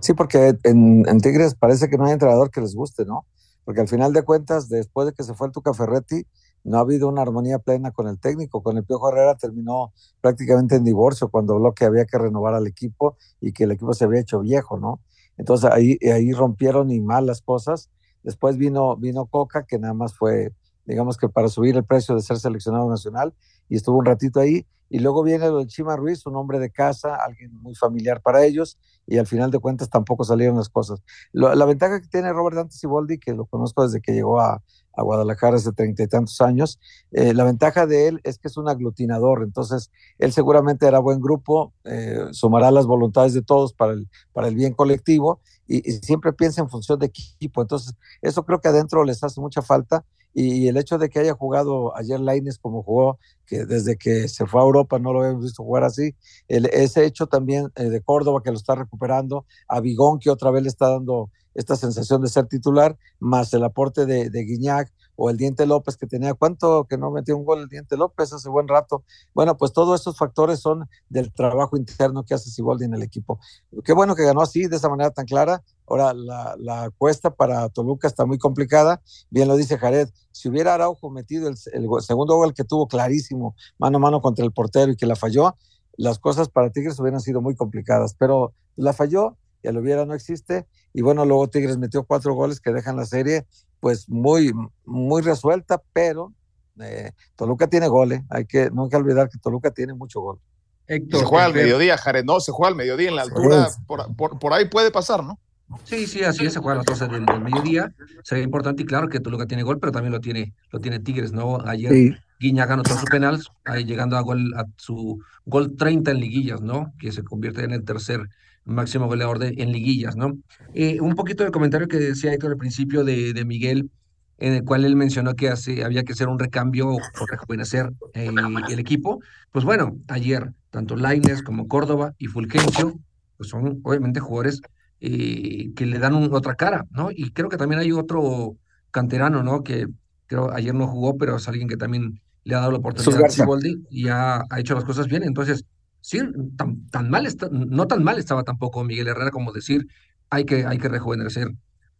[0.00, 3.24] Sí, porque en, Tigres parece que no hay entrenador que les guste, ¿no?
[3.64, 6.26] Porque al final de cuentas, después de que se fue el Tuca Ferretti,
[6.64, 8.62] no ha habido una armonía plena con el técnico.
[8.62, 12.66] Con el Piojo Herrera terminó prácticamente en divorcio cuando habló que había que renovar al
[12.66, 15.00] equipo y que el equipo se había hecho viejo, ¿no?
[15.38, 17.88] Entonces ahí, ahí rompieron y mal las cosas
[18.22, 20.52] Después vino, vino Coca, que nada más fue,
[20.84, 23.34] digamos que para subir el precio de ser seleccionado nacional,
[23.68, 24.66] y estuvo un ratito ahí.
[24.92, 28.78] Y luego viene el Chima Ruiz, un hombre de casa, alguien muy familiar para ellos,
[29.06, 31.02] y al final de cuentas tampoco salieron las cosas.
[31.32, 34.62] la ventaja que tiene Robert Dante Siboldi, que lo conozco desde que llegó a,
[34.94, 36.78] a Guadalajara hace treinta y tantos años.
[37.10, 41.20] Eh, la ventaja de él es que es un aglutinador, entonces él seguramente hará buen
[41.20, 46.32] grupo, eh, sumará las voluntades de todos para el, para el bien colectivo y, siempre
[46.32, 47.62] piensa en función de equipo.
[47.62, 51.34] Entonces, eso creo que adentro les hace mucha falta y, el hecho de que haya
[51.34, 55.44] jugado ayer Laines como jugó, que desde que se fue a Europa no lo habíamos
[55.44, 56.14] visto jugar así,
[56.48, 60.62] ese hecho también eh, de Córdoba que lo está recuperando, a Bigón que otra vez
[60.62, 64.90] le está dando esta sensación de ser titular, más el aporte de, de Guiñac
[65.24, 68.32] o el Diente López que tenía, ¿cuánto que no metió un gol el Diente López
[68.32, 69.04] hace buen rato?
[69.32, 73.38] Bueno, pues todos estos factores son del trabajo interno que hace Siboldi en el equipo.
[73.84, 75.62] Qué bueno que ganó así, de esa manera tan clara.
[75.86, 79.00] Ahora la, la cuesta para Toluca está muy complicada.
[79.30, 83.54] Bien lo dice Jared, si hubiera Araujo metido el, el segundo gol que tuvo clarísimo,
[83.78, 85.54] mano a mano contra el portero y que la falló,
[85.96, 90.14] las cosas para Tigres hubieran sido muy complicadas, pero la falló y lo hubiera no
[90.14, 90.66] existe.
[90.92, 93.46] Y bueno, luego Tigres metió cuatro goles que dejan la serie
[93.82, 94.52] pues muy,
[94.84, 96.32] muy resuelta, pero
[96.80, 98.20] eh, Toluca tiene goles.
[98.20, 98.24] ¿eh?
[98.30, 100.38] Hay que, no hay que olvidar que Toluca tiene mucho gol.
[100.86, 104.52] se juega al mediodía, Jared, no, se juega al mediodía en la altura, por, por,
[104.52, 105.40] ahí puede pasar, ¿no?
[105.82, 107.92] Sí, sí, así es, se juega a las 12 del, mediodía.
[108.22, 111.32] Sería importante y claro que Toluca tiene gol, pero también lo tiene, lo tiene Tigres,
[111.32, 111.58] ¿no?
[111.66, 112.14] Ayer sí.
[112.38, 116.60] Guiña ganó todos sus penales, ahí llegando a, gol, a su gol 30 en liguillas,
[116.60, 116.92] ¿no?
[117.00, 118.28] Que se convierte en el tercer
[118.64, 120.38] máximo goleador de, en liguillas, ¿no?
[120.74, 123.90] Eh, un poquito del comentario que decía Héctor al principio de, de Miguel,
[124.38, 128.30] en el cual él mencionó que hace, había que hacer un recambio o rejuvenecer eh,
[128.68, 129.20] el equipo.
[129.52, 132.98] Pues bueno, ayer tanto Laines como Córdoba y Fulgencio,
[133.36, 134.60] pues son obviamente jugadores
[135.00, 137.10] eh, que le dan otra cara, ¿no?
[137.10, 138.56] Y creo que también hay otro
[138.90, 139.62] canterano, ¿no?
[139.62, 139.86] Que
[140.26, 143.28] creo ayer no jugó, pero es alguien que también le ha dado la oportunidad a
[143.28, 145.22] Siboldi y ha, ha hecho las cosas bien.
[145.22, 145.64] Entonces,
[146.02, 146.18] sí,
[146.56, 149.86] tan, tan mal está, no tan mal estaba tampoco Miguel Herrera como decir
[150.28, 151.48] hay que, hay que rejuvenecer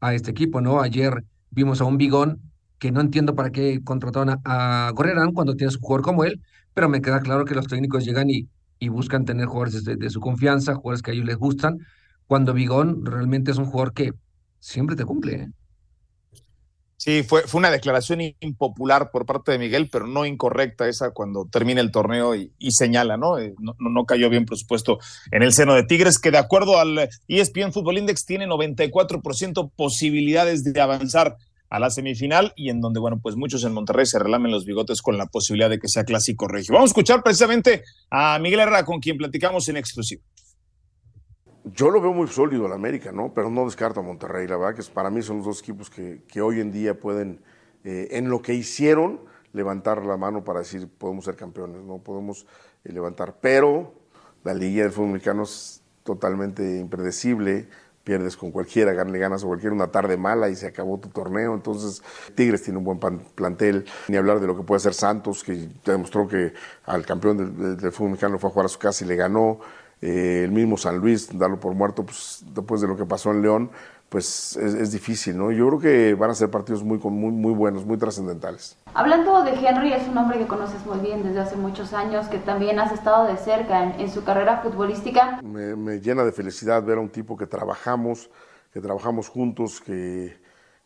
[0.00, 0.82] a este equipo, ¿no?
[0.82, 2.40] Ayer vimos a un Bigón
[2.78, 4.92] que no entiendo para qué contrataron a, a
[5.32, 6.42] cuando tienes un jugador como él,
[6.74, 10.10] pero me queda claro que los técnicos llegan y, y buscan tener jugadores de, de,
[10.10, 11.78] su confianza, jugadores que a ellos les gustan,
[12.26, 14.12] cuando Bigón realmente es un jugador que
[14.58, 15.48] siempre te cumple, ¿eh?
[17.04, 21.48] Sí, fue, fue una declaración impopular por parte de Miguel, pero no incorrecta esa cuando
[21.50, 23.18] termina el torneo y, señala, eh,
[23.58, 23.74] ¿no?
[23.76, 23.90] ¿no?
[23.90, 24.06] ¿no?
[24.06, 25.00] cayó bien, por supuesto,
[25.32, 30.62] en el seno de Tigres, que de acuerdo al ESPN Football Index tiene 94% posibilidades
[30.62, 31.38] de avanzar
[31.70, 35.02] a la semifinal y en donde, bueno, pues muchos en Monterrey se relamen los bigotes
[35.02, 36.72] con la posibilidad de que sea clásico regio.
[36.72, 40.22] Vamos a escuchar precisamente a Miguel Herrera, con quien platicamos en exclusivo
[41.64, 43.32] yo lo veo muy sólido al América, ¿no?
[43.34, 44.46] Pero no descarto a Monterrey.
[44.48, 47.40] La verdad que para mí son los dos equipos que, que hoy en día pueden,
[47.84, 49.20] eh, en lo que hicieron,
[49.52, 52.46] levantar la mano para decir podemos ser campeones, no podemos
[52.84, 53.36] eh, levantar.
[53.40, 53.94] Pero
[54.44, 57.68] la Liga del Fútbol Mexicano es totalmente impredecible.
[58.02, 61.54] Pierdes con cualquiera, ganas a cualquiera una tarde mala y se acabó tu torneo.
[61.54, 62.02] Entonces,
[62.34, 63.84] Tigres tiene un buen plantel.
[64.08, 66.52] Ni hablar de lo que puede hacer Santos, que demostró que
[66.84, 69.60] al campeón del, del fútbol mexicano fue a jugar a su casa y le ganó.
[70.02, 73.40] Eh, el mismo San Luis, darlo por muerto, pues después de lo que pasó en
[73.40, 73.70] León,
[74.08, 75.52] pues es, difícil, ¿no?
[75.52, 78.76] Yo creo que van a ser partidos muy, muy, muy buenos, muy trascendentales.
[78.92, 82.36] Hablando de Henry, es un hombre que conoces muy bien desde hace muchos años, que
[82.38, 85.40] también has estado de cerca en, su carrera futbolística.
[85.42, 88.28] Me, llena de felicidad ver a un tipo que trabajamos,
[88.70, 90.36] que trabajamos juntos, que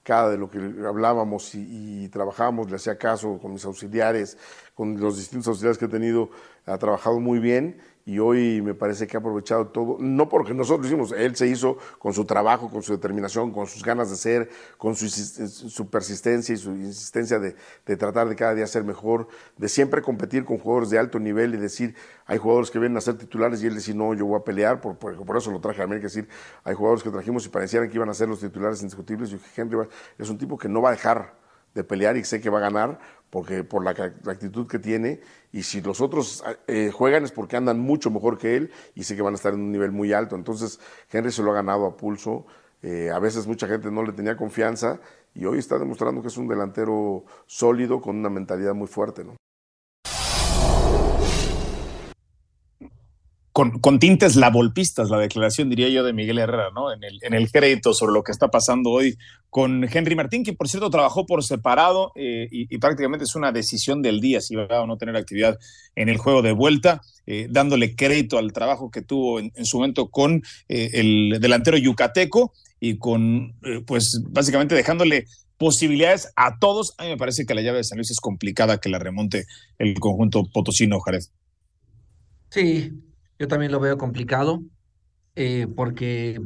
[0.05, 4.39] cada de lo que hablábamos y, y trabajábamos, le hacía caso con mis auxiliares,
[4.75, 6.31] con los distintos auxiliares que he tenido,
[6.65, 10.87] ha trabajado muy bien y hoy me parece que ha aprovechado todo, no porque nosotros
[10.87, 14.49] hicimos, él se hizo con su trabajo, con su determinación, con sus ganas de ser,
[14.79, 19.27] con su, su persistencia y su insistencia de, de, tratar de cada día ser mejor,
[19.57, 23.01] de siempre competir con jugadores de alto nivel y decir, hay jugadores que vienen a
[23.01, 25.59] ser titulares y él decir, no, yo voy a pelear, por, por, por eso lo
[25.59, 26.31] traje a América, es decir,
[26.63, 29.79] hay jugadores que trajimos y parecieran que iban a ser los titulares indiscutibles, y Henry
[30.17, 31.35] es un tipo que no va a dejar
[31.77, 35.21] de pelear y sé que va a ganar porque por la, actitud que tiene
[35.53, 39.15] y si los otros eh, juegan es porque andan mucho mejor que él y sé
[39.15, 40.37] que van a estar en un nivel muy alto.
[40.37, 40.81] Entonces
[41.13, 42.47] Henry se lo ha ganado a pulso.
[42.83, 45.01] Eh, a veces mucha gente no le tenía confianza
[45.35, 49.23] y hoy está demostrando que es un delantero sólido con una mentalidad muy fuerte.
[49.23, 49.37] ¿no?
[53.57, 56.93] Con, tintes lavolpistas la declaración, diría yo, de Miguel Herrera, ¿no?
[56.93, 59.17] En el, crédito sobre lo que está pasando hoy
[59.49, 64.03] con Henry Martín, que por cierto trabajó por separado eh, y, prácticamente es una decisión
[64.03, 65.59] del día si va o no tener actividad
[65.95, 70.11] en el juego de vuelta, eh, dándole crédito al trabajo que tuvo en, su momento
[70.11, 73.55] con eh, el delantero yucateco y con,
[73.87, 75.25] pues básicamente dejándole
[75.57, 76.93] posibilidades a todos.
[76.99, 79.47] A mí me parece que la llave de San Luis es complicada que la remonte
[79.79, 81.23] el conjunto potosino, Jared.
[82.51, 82.93] Sí,
[83.39, 84.63] yo también lo veo complicado
[85.35, 86.41] eh, porque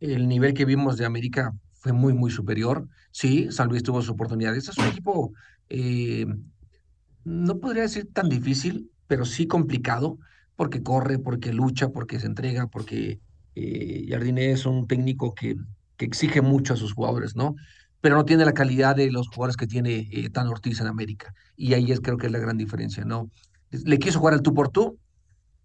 [0.00, 2.88] el nivel que vimos de América fue muy, muy superior.
[3.10, 4.56] Sí, San Luis tuvo su oportunidad.
[4.56, 5.32] Este es un equipo,
[5.68, 6.26] eh,
[7.24, 10.18] no podría decir tan difícil, pero sí complicado,
[10.56, 13.20] porque corre, porque lucha, porque se entrega, porque
[13.54, 15.56] eh, Jardine es un técnico que,
[15.96, 17.54] que exige mucho a sus jugadores, ¿no?
[18.00, 21.34] Pero no tiene la calidad de los jugadores que tiene eh, Ortiz en América.
[21.56, 23.30] Y ahí es creo que es la gran diferencia, ¿no?
[23.70, 24.98] Le quiso jugar al tú por tú,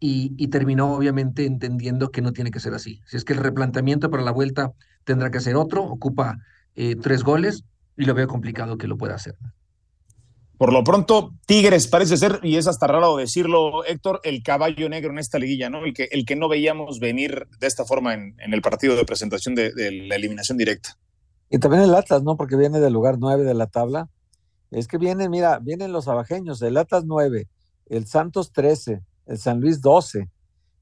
[0.06, 3.02] y, terminó obviamente entendiendo que no tiene que ser así.
[3.06, 4.74] Si es que el replanteamiento para la vuelta
[5.06, 6.40] tendrá que ser otro, ocupa
[6.76, 7.64] eh, tres goles
[7.96, 9.36] y lo veo complicado que lo pueda hacer.
[10.58, 15.12] Por lo pronto, Tigres parece ser, y es hasta raro decirlo, Héctor, el caballo negro
[15.12, 15.86] en esta liguilla, ¿no?
[15.86, 19.56] El que, el que no veíamos venir de esta forma en, el partido de presentación
[19.56, 20.98] de, de, la eliminación directa.
[21.50, 22.36] Y también el Atlas, ¿no?
[22.36, 24.10] Porque viene del lugar nueve de la tabla.
[24.70, 27.48] Es que vienen, mira, vienen los abajeños, el Atlas 9,
[27.86, 30.30] el Santos 13, el San Luis 12.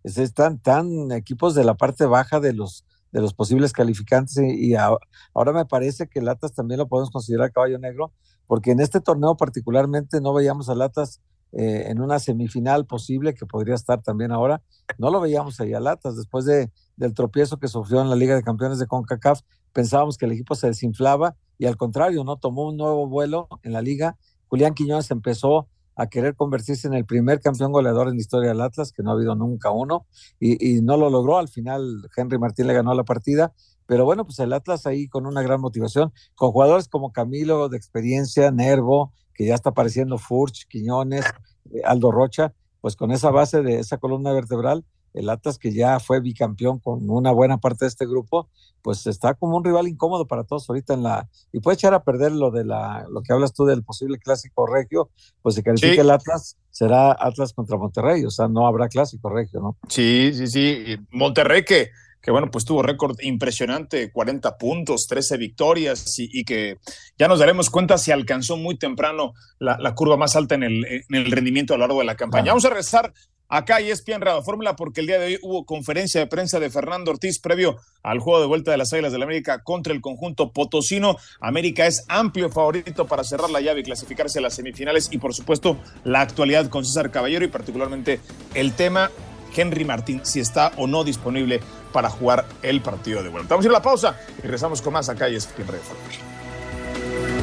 [0.04, 5.54] están tan equipos de la parte baja de los, de los posibles calificantes y, ahora
[5.54, 8.12] me parece que Latas también lo podemos considerar caballo negro,
[8.48, 11.22] porque en este torneo particularmente no veíamos a Latas
[11.54, 14.62] eh, en una semifinal posible que podría estar también ahora.
[14.98, 18.36] No lo veíamos ahí a Latas después de, del tropiezo que sufrió en la Liga
[18.36, 19.42] de Campeones de CONCACAF.
[19.74, 23.74] Pensábamos que el equipo se desinflaba y al contrario, no tomó un nuevo vuelo en
[23.74, 24.18] la liga.
[24.48, 28.62] Julián Quiñones empezó a querer convertirse en el primer campeón goleador en la historia del
[28.62, 30.06] Atlas, que no ha habido nunca uno,
[30.40, 31.38] y, no lo logró.
[31.38, 33.54] Al final, Henry Martín le ganó la partida,
[33.86, 37.78] pero bueno, pues el Atlas ahí con una gran motivación, con jugadores como Camilo de
[37.78, 41.26] experiencia, Nervo, que ya está apareciendo Furch, Quiñones,
[41.72, 46.00] eh, Aldo Rocha, pues con esa base de esa columna vertebral, el Atlas que ya
[46.00, 48.50] fue bicampeón con una buena parte de este grupo,
[48.82, 52.04] pues está como un rival incómodo para todos ahorita en la y puede echar a
[52.04, 55.10] perder lo de la lo que hablas tú del posible clásico regio,
[55.42, 59.60] pues si califica el Atlas será Atlas contra Monterrey, o sea, no habrá clásico regio,
[59.60, 59.78] ¿no?
[59.90, 61.90] Sí, sí, sí, Monterrey que
[62.22, 66.78] que bueno, pues tuvo récord impresionante, 40 puntos, 13 victorias y, que
[67.18, 71.16] ya nos daremos cuenta si alcanzó muy temprano la, curva más alta en el, en
[71.16, 72.52] el, rendimiento a lo largo de la campaña.
[72.52, 73.12] Vamos a regresar
[73.52, 76.60] acá y es bien Radio Fórmula porque el día de hoy hubo conferencia de prensa
[76.60, 79.94] de Fernando Ortiz previo al juego de vuelta de las Águilas del la América contra
[79.94, 81.18] el conjunto potosino.
[81.40, 85.36] América es amplio favorito para cerrar la llave y clasificarse a las semifinales y por
[85.36, 88.22] supuesto la actualidad con César Caballero y particularmente
[88.54, 89.12] el tema
[89.54, 91.60] Henry Martín, si está o no disponible
[91.92, 93.50] para jugar el partido de vuelta.
[93.50, 95.84] Vamos a ir a la pausa y regresamos con más acá y es bien Radio
[95.84, 97.41] Fórmula.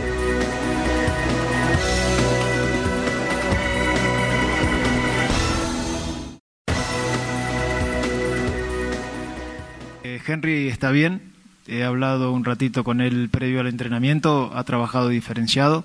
[10.29, 11.23] Henry está bien,
[11.67, 15.85] he hablado un ratito con él previo al entrenamiento, ha trabajado diferenciado,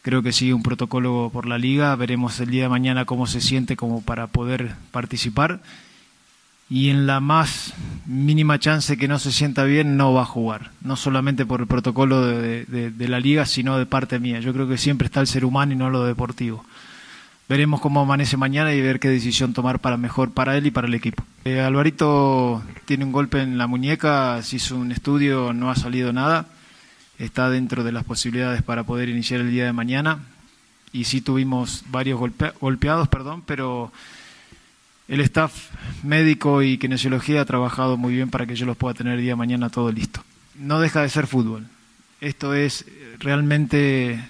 [0.00, 3.40] creo que sigue un protocolo por la liga, veremos el día de mañana cómo se
[3.40, 5.60] siente como para poder participar.
[6.70, 7.74] Y en la más
[8.06, 11.66] mínima chance que no se sienta bien no va a jugar, no solamente por el
[11.66, 15.26] protocolo de, de la liga, sino de parte mía, yo creo que siempre está el
[15.26, 16.64] ser humano y no lo deportivo
[17.50, 20.86] veremos cómo amanece mañana y ver qué decisión tomar para mejor para él y para
[20.86, 21.24] el equipo.
[21.44, 26.12] Eh, Alvarito tiene un golpe en la muñeca, se hizo un estudio, no ha salido
[26.12, 26.46] nada,
[27.18, 30.20] está dentro de las posibilidades para poder iniciar el día de mañana
[30.92, 32.20] y sí tuvimos varios
[32.60, 33.90] golpeados, perdón, pero
[35.08, 35.70] el staff
[36.04, 39.32] médico y kinesiología ha trabajado muy bien para que yo los pueda tener el día
[39.32, 40.22] de mañana todo listo.
[40.54, 41.66] No deja de ser fútbol.
[42.20, 42.84] Esto es
[43.18, 44.20] realmente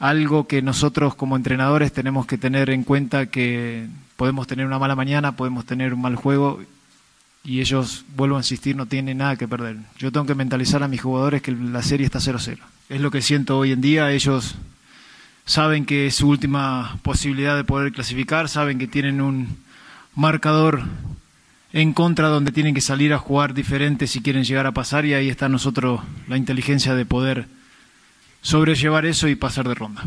[0.00, 3.86] algo que nosotros como entrenadores tenemos que tener en cuenta que
[4.16, 6.60] podemos tener una mala mañana, podemos tener un mal juego
[7.44, 9.76] y ellos, vuelvo a insistir, no tienen nada que perder.
[9.98, 12.58] Yo tengo que mentalizar a mis jugadores que la serie está 0-0.
[12.88, 14.56] Es lo que siento hoy en día, ellos
[15.44, 19.58] saben que es su última posibilidad de poder clasificar, saben que tienen un
[20.14, 20.82] marcador
[21.72, 25.14] en contra donde tienen que salir a jugar diferente si quieren llegar a pasar y
[25.14, 27.46] ahí está nosotros la inteligencia de poder
[28.40, 30.02] sobrellevar eso y pasar de ronda.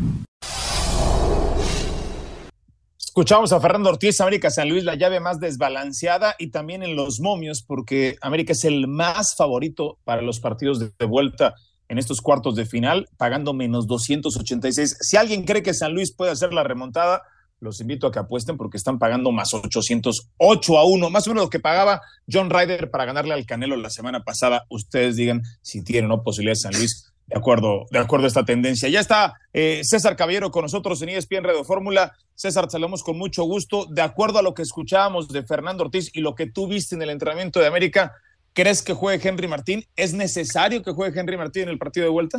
[2.98, 7.20] Escuchamos a Fernando Ortiz, América San Luis, la llave más desbalanceada y también en los
[7.20, 11.54] momios, porque América es el más favorito para los partidos de vuelta
[11.88, 14.96] en estos cuartos de final, pagando menos 286.
[15.00, 17.22] Si alguien cree que San Luis puede hacer la remontada,
[17.60, 21.44] los invito a que apuesten porque están pagando más 808 a 1, más o menos
[21.44, 24.64] lo que pagaba John Ryder para ganarle al Canelo la semana pasada.
[24.68, 28.44] Ustedes digan si tienen o no posibilidades San Luis de acuerdo, de acuerdo a esta
[28.44, 28.88] tendencia.
[28.88, 32.12] Ya está eh, César Caballero con nosotros en ESPN Radio Fórmula.
[32.34, 33.86] César, saludamos con mucho gusto.
[33.86, 37.02] De acuerdo a lo que escuchábamos de Fernando Ortiz y lo que tú viste en
[37.02, 38.12] el entrenamiento de América,
[38.52, 39.84] ¿crees que juegue Henry Martín?
[39.96, 42.38] ¿Es necesario que juegue Henry Martín en el partido de vuelta?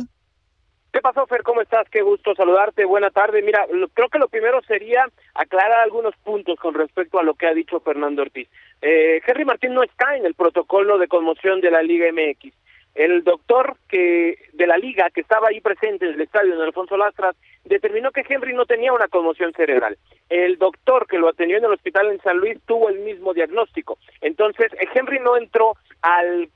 [0.92, 1.42] ¿Qué pasó, Fer?
[1.42, 1.86] ¿Cómo estás?
[1.90, 2.86] Qué gusto saludarte.
[2.86, 3.42] Buena tarde.
[3.42, 7.52] Mira, creo que lo primero sería aclarar algunos puntos con respecto a lo que ha
[7.52, 8.48] dicho Fernando Ortiz.
[8.80, 12.54] Eh, Henry Martín no está en el protocolo de conmoción de la Liga MX
[12.96, 16.96] el doctor que de la liga que estaba ahí presente en el estadio en Alfonso
[16.96, 19.98] Lastras determinó que Henry no tenía una conmoción cerebral.
[20.30, 23.98] El doctor que lo atendió en el hospital en San Luis tuvo el mismo diagnóstico.
[24.22, 26.48] Entonces, Henry no entró al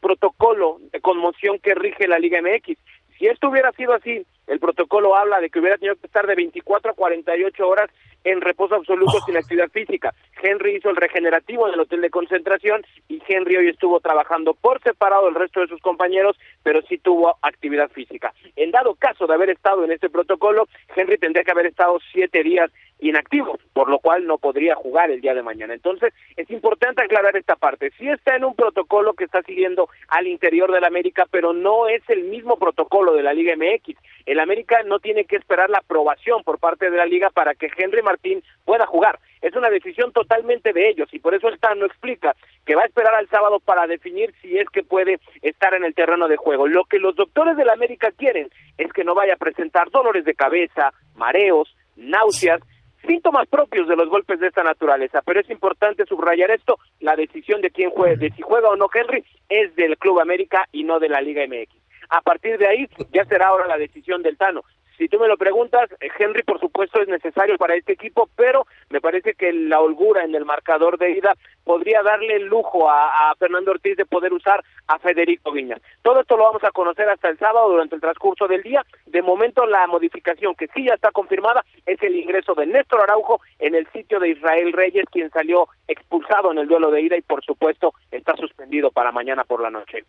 [0.00, 2.78] protocolo de conmoción que rige la Liga MX.
[3.18, 6.34] Si esto hubiera sido así, el protocolo habla de que hubiera tenido que estar de
[6.34, 7.90] 24 a 48 horas
[8.24, 10.14] en reposo absoluto sin actividad física.
[10.42, 14.82] Henry hizo el regenerativo en el hotel de concentración y Henry hoy estuvo trabajando por
[14.82, 16.36] separado del resto de sus compañeros,
[16.68, 18.34] pero sí tuvo actividad física.
[18.54, 22.42] En dado caso de haber estado en este protocolo, Henry tendría que haber estado siete
[22.42, 25.72] días inactivo, por lo cual no podría jugar el día de mañana.
[25.72, 27.90] Entonces, es importante aclarar esta parte.
[27.96, 31.88] Sí está en un protocolo que está siguiendo al interior de la América, pero no
[31.88, 33.96] es el mismo protocolo de la Liga MX.
[34.26, 37.70] El América no tiene que esperar la aprobación por parte de la Liga para que
[37.74, 39.18] Henry Martín pueda jugar.
[39.40, 42.86] Es una decisión totalmente de ellos y por eso el no explica que va a
[42.86, 46.66] esperar al sábado para definir si es que puede estar en el terreno de juego.
[46.66, 50.24] Lo que los doctores de la América quieren es que no vaya a presentar dolores
[50.24, 52.60] de cabeza, mareos, náuseas
[53.06, 57.60] síntomas propios de los golpes de esta naturaleza, pero es importante subrayar esto, la decisión
[57.60, 60.98] de quién juegue, de si juega o no Henry, es del Club América y no
[60.98, 61.74] de la Liga MX.
[62.10, 64.62] A partir de ahí ya será ahora la decisión del Tano.
[64.98, 68.66] Si tú me lo preguntas, eh, Henry por supuesto es necesario para este equipo, pero
[68.90, 73.32] me parece que la holgura en el marcador de ida podría darle el lujo a,
[73.38, 75.80] Fernando Ortiz de poder usar a Federico Viñas.
[76.02, 78.84] Todo esto lo vamos a conocer hasta el sábado durante el transcurso del día.
[79.06, 83.40] De momento la modificación que sí ya está confirmada es el ingreso de Néstor Araujo
[83.60, 87.22] en el sitio de Israel Reyes, quien salió expulsado en el duelo de ida y
[87.22, 90.04] por supuesto está suspendido para mañana por la noche.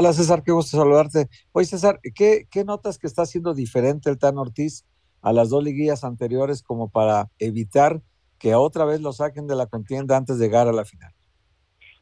[0.00, 1.26] Hola César, qué gusto saludarte.
[1.50, 4.84] Oye César, ¿qué, ¿qué notas que está haciendo diferente el Tan Ortiz
[5.22, 7.98] a las dos liguillas anteriores como para evitar
[8.38, 11.12] que otra vez lo saquen de la contienda antes de llegar a la final?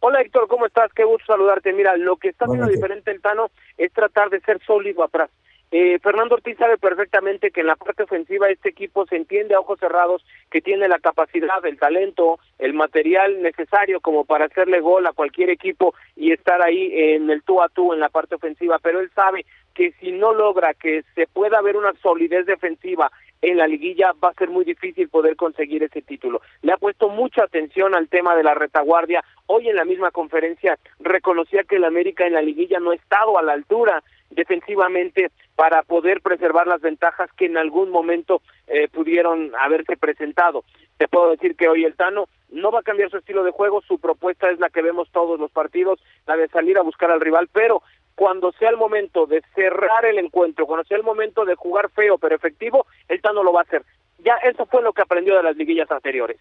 [0.01, 0.93] Hola Héctor, ¿cómo estás?
[0.93, 1.73] Qué gusto saludarte.
[1.73, 5.31] Mira, lo que está haciendo diferente el Tano es tratar de ser sólido atrás.
[5.73, 9.61] Eh, Fernando Ortiz sabe perfectamente que en la parte ofensiva este equipo se entiende a
[9.61, 15.07] ojos cerrados que tiene la capacidad, el talento, el material necesario como para hacerle gol
[15.07, 18.79] a cualquier equipo y estar ahí en el tú a tú en la parte ofensiva,
[18.81, 23.11] pero él sabe que si no logra que se pueda ver una solidez defensiva
[23.43, 26.41] en la liguilla va a ser muy difícil poder conseguir ese título.
[26.63, 29.23] Le ha puesto mucha atención al tema de la retaguardia.
[29.47, 33.39] Hoy en la misma conferencia reconocía que el América en la liguilla no ha estado
[33.39, 39.53] a la altura defensivamente para poder preservar las ventajas que en algún momento eh, pudieron
[39.59, 40.65] haberse presentado.
[40.99, 43.83] Te puedo decir que hoy el Tano no va a cambiar su estilo de juego,
[43.83, 47.21] su propuesta es la que vemos todos los partidos, la de salir a buscar al
[47.21, 47.83] rival, pero
[48.15, 52.19] cuando sea el momento de cerrar el encuentro, cuando sea el momento de jugar feo
[52.19, 53.83] pero efectivo, el Tano lo va a hacer.
[54.19, 56.39] Ya eso fue lo que aprendió de las liguillas anteriores.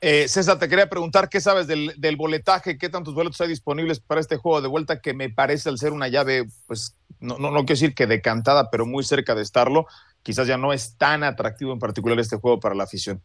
[0.00, 4.20] Eh, César, te quería preguntar qué sabes del, boletaje, qué tantos boletos hay disponibles para
[4.20, 7.60] este juego de vuelta que me parece al ser una llave, pues no, no, no
[7.60, 9.86] quiero decir que decantada, pero muy cerca de estarlo.
[10.22, 13.20] Quizás ya no es tan atractivo en particular este juego para la afición.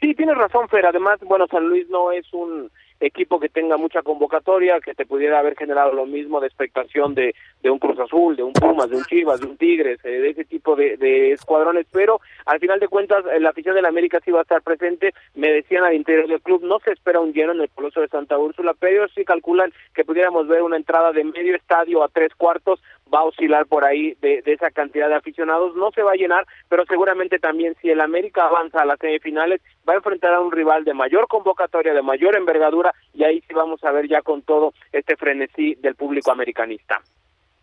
[0.00, 0.86] Sí, tienes razón, Fer.
[0.86, 5.38] Además, bueno, San Luis no es un equipo que tenga mucha convocatoria, que te pudiera
[5.38, 8.96] haber generado lo mismo de expectación de, de un Cruz Azul, de un Pumas, de
[8.96, 12.88] un Chivas, de un Tigres, eh, de ese tipo de, escuadrones, pero al final de
[12.88, 16.28] cuentas la afición de la América sí va a estar presente, me decían al interior
[16.28, 19.24] del club, no se espera un lleno en el Coloso de Santa Úrsula, pero sí
[19.24, 22.80] calculan que pudiéramos ver una entrada de medio estadio a tres cuartos,
[23.14, 26.16] va a oscilar por ahí de, de esa cantidad de aficionados, no se va a
[26.16, 30.40] llenar, pero seguramente también si el América avanza a las semifinales, va a enfrentar a
[30.40, 34.22] un rival de mayor convocatoria, de mayor envergadura, y ahí sí vamos a ver ya
[34.22, 37.00] con todo este frenesí del público americanista.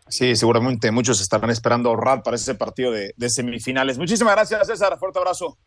[0.07, 3.97] Sí, seguramente muchos estarán esperando ahorrar para ese partido de, de semifinales.
[3.97, 4.97] Muchísimas gracias, César.
[4.99, 5.57] Fuerte abrazo.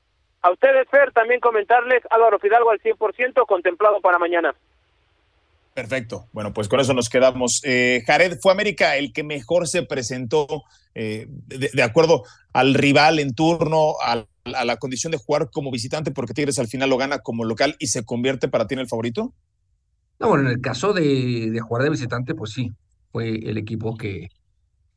[0.42, 4.54] A ustedes, Fer, también comentarles Álvaro Fidalgo al 100% contemplado para mañana.
[5.74, 6.28] Perfecto.
[6.32, 7.60] Bueno, pues con eso nos quedamos.
[7.64, 10.46] Eh, Jared, ¿fue América el que mejor se presentó
[10.94, 12.22] eh, de, acuerdo
[12.52, 16.90] al rival en turno, a, la condición de jugar como visitante, porque Tigres al final
[16.90, 19.34] lo gana como local y se convierte para ti en el favorito?
[20.20, 22.70] No, bueno, en el caso de, de jugar de visitante, pues sí,
[23.10, 24.28] fue el equipo que,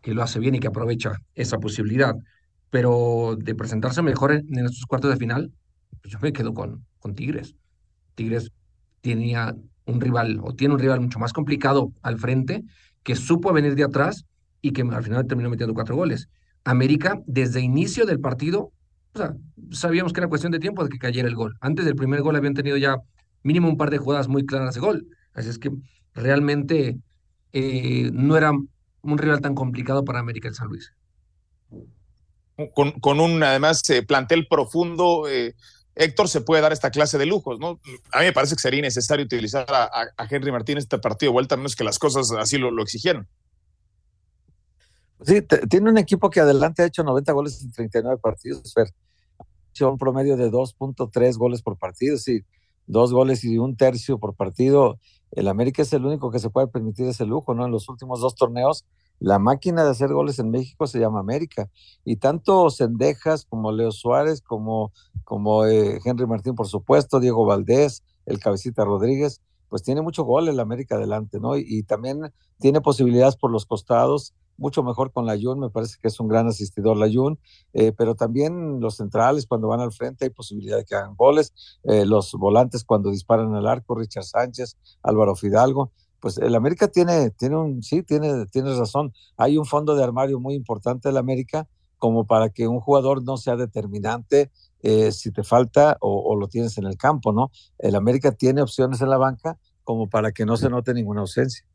[0.02, 2.14] que lo hace bien y que aprovecha esa posibilidad.
[2.70, 5.52] Pero de presentarse mejor en, en estos cuartos de final,
[6.04, 7.56] pues yo me quedo con, con Tigres.
[8.14, 8.52] Tigres
[9.02, 9.56] tenía
[9.88, 12.64] un rival o tiene un rival mucho más complicado al frente
[13.04, 14.26] que supo venir de atrás
[14.62, 16.30] y que al final terminó metiendo cuatro goles.
[16.64, 18.72] América, desde inicio del partido,
[19.14, 19.34] o sea,
[19.72, 21.56] sabíamos que era cuestión de tiempo de que cayera el gol.
[21.62, 22.98] Antes del primer gol habían tenido ya
[23.44, 25.08] mínimo un par de jugadas muy claras de gol.
[25.34, 25.72] Así es que
[26.14, 26.98] realmente
[27.54, 30.94] eh, no era un rival tan complicado para América el San Luis.
[32.74, 35.56] Con, un, además, eh, plantel profundo, eh,
[36.00, 37.80] Héctor se puede dar esta clase de lujos, ¿no?
[38.12, 39.90] A mí me parece que sería necesario utilizar a,
[40.30, 43.28] Henry Martínez este partido de vuelta, a menos que las cosas así lo, exigieron.
[45.24, 48.94] Sí, tiene un equipo que adelante ha hecho 90 goles en 39 partidos, Fer.
[49.80, 52.44] Un promedio de 2.3 goles por partido, sí,
[52.88, 55.00] dos goles y un tercio por partido.
[55.32, 57.66] El América es el único que se puede permitir ese lujo, ¿no?
[57.66, 58.86] En los últimos dos torneos,
[59.20, 61.70] la máquina de hacer goles en México se llama América.
[62.06, 64.92] Y tanto Sendejas como Leo Suárez, como,
[65.24, 70.48] como eh, Henry Martín, por supuesto, Diego Valdés, el Cabecita Rodríguez, pues tiene mucho gol
[70.48, 71.58] el América adelante, ¿no?
[71.58, 76.08] Y, también tiene posibilidades por los costados mucho mejor con la Jun, me parece que
[76.08, 77.38] es un gran asistidor la Jun,
[77.74, 81.54] eh, pero también los centrales cuando van al frente hay posibilidad de que hagan goles,
[81.84, 87.30] eh, los volantes cuando disparan al arco, Richard Sánchez, Álvaro Fidalgo, pues el América tiene,
[87.32, 91.68] tiene un, sí, tiene, tienes razón, hay un fondo de armario muy importante del América
[91.98, 94.52] como para que un jugador no sea determinante
[94.84, 97.52] eh, si te falta o, o lo tienes en el campo, ¿no?
[97.80, 101.66] El América tiene opciones en la banca como para que no se note ninguna ausencia.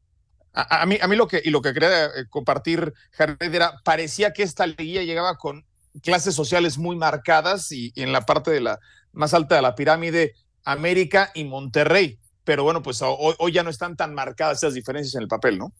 [0.52, 3.80] A, a, mí, a mí lo que, y lo que quería eh, compartir, Jared, era,
[3.84, 5.64] parecía que esta liguilla llegaba con
[6.02, 8.78] clases sociales muy marcadas y, y, en la parte de la
[9.12, 10.34] más alta de la pirámide,
[10.64, 12.18] América y Monterrey.
[12.44, 15.58] Pero bueno, pues hoy, hoy ya no están tan marcadas esas diferencias en el papel,
[15.58, 15.72] ¿no?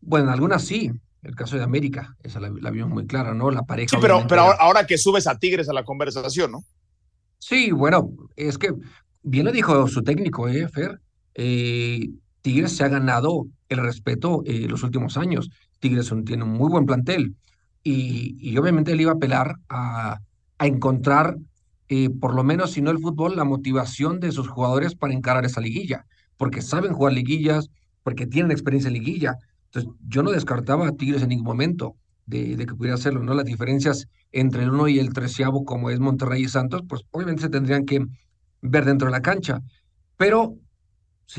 [0.00, 0.90] Bueno, algunas sí.
[1.22, 3.50] El caso de América, esa la, la vimos muy clara, ¿no?
[3.50, 3.90] La pareja.
[3.90, 6.64] Sí, pero, pero ahora, ahora que subes a Tigres a la conversación, ¿no?
[7.38, 8.72] Sí, bueno, es que
[9.22, 10.98] bien lo dijo su técnico, ¿eh, Fer?
[11.34, 12.08] Eh,
[12.40, 15.50] Tigres se ha ganado el respeto eh, los últimos años.
[15.78, 17.34] Tigres tiene un muy buen plantel
[17.82, 20.20] y, y obviamente él iba a apelar a,
[20.56, 21.36] a encontrar,
[21.92, 25.44] eh, por lo menos si no el fútbol, la motivación de sus jugadores para encarar
[25.44, 27.68] esa liguilla, porque saben jugar liguillas,
[28.04, 29.38] porque tienen experiencia en liguilla.
[29.64, 33.34] Entonces, yo no descartaba a Tigres en ningún momento de, que pudiera hacerlo, ¿no?
[33.34, 37.42] Las diferencias entre el uno y el treceavo, como es Monterrey y Santos, pues obviamente
[37.42, 38.06] se tendrían que
[38.62, 39.60] ver dentro de la cancha.
[40.16, 40.54] Pero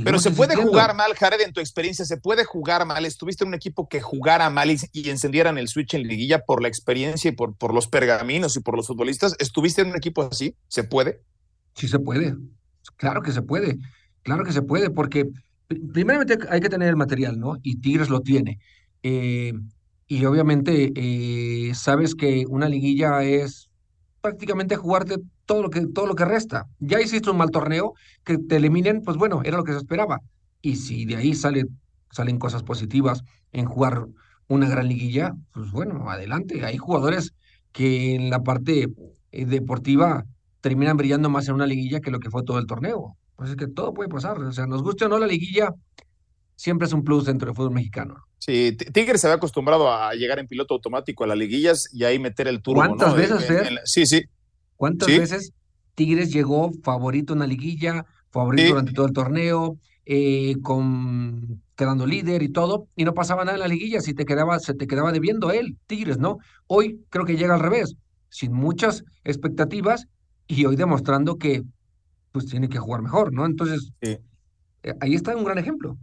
[0.04, 3.06] pero se puede jugar mal, Jared, en tu experiencia, se puede jugar mal.
[3.06, 6.62] Estuviste en un equipo que jugara mal y, y, encendieran el switch en liguilla por
[6.62, 9.36] la experiencia y por, por los pergaminos y por los futbolistas.
[9.40, 10.56] ¿Estuviste en un equipo así?
[10.68, 11.22] ¿Se puede?
[11.76, 12.36] Sí, se puede.
[12.98, 13.78] Claro que se puede.
[14.24, 15.28] Claro que se puede, porque
[15.94, 17.58] primeramente hay que tener el material, ¿no?
[17.64, 18.60] Y Tigres lo tiene.
[19.04, 19.54] Eh,
[20.08, 23.70] y obviamente eh, sabes que una liguilla es
[24.22, 25.16] prácticamente jugarte
[25.52, 26.68] todo lo que, todo lo que resta.
[26.80, 27.94] Ya hiciste un mal torneo,
[28.24, 30.22] que te eliminen, pues bueno, era lo que se esperaba.
[30.62, 31.66] Y si de ahí sale,
[32.10, 33.22] salen cosas positivas
[33.52, 34.06] en jugar
[34.48, 36.64] una gran liguilla, pues bueno, adelante.
[36.64, 37.34] Hay jugadores
[37.74, 38.88] que en la parte
[39.34, 40.24] eh, deportiva
[40.62, 43.18] terminan brillando más en una liguilla que lo que fue todo el torneo.
[43.36, 44.40] Pues es que todo puede pasar.
[44.40, 45.74] O sea, nos guste o no la liguilla,
[46.56, 48.16] siempre es un plus dentro del fútbol mexicano.
[48.38, 52.20] Sí, Tigres se había acostumbrado a llegar en piloto automático a las liguillas y ahí
[52.20, 52.80] meter el turbo.
[52.80, 53.16] ¿Cuántas ¿no?
[53.16, 54.22] veces, en, en, en, sí, sí.
[54.82, 55.20] ¿Cuántas ¿Sí?
[55.20, 55.54] veces
[55.94, 58.70] Tigres llegó favorito en la liguilla, favorito sí.
[58.70, 59.78] durante todo el torneo,
[60.08, 64.26] eh, con quedando líder y todo, y no pasaba nada en la liguilla, si te
[64.26, 66.40] quedaba, se te quedaba debiendo él, Tigres, ¿no?
[66.66, 67.94] Hoy creo que llega al revés,
[68.30, 70.08] sin muchas expectativas
[70.48, 71.62] y hoy demostrando que
[72.32, 73.46] pues tiene que jugar mejor, ¿no?
[73.46, 74.18] Entonces, sí.
[74.82, 75.96] Eh, ahí está un gran ejemplo.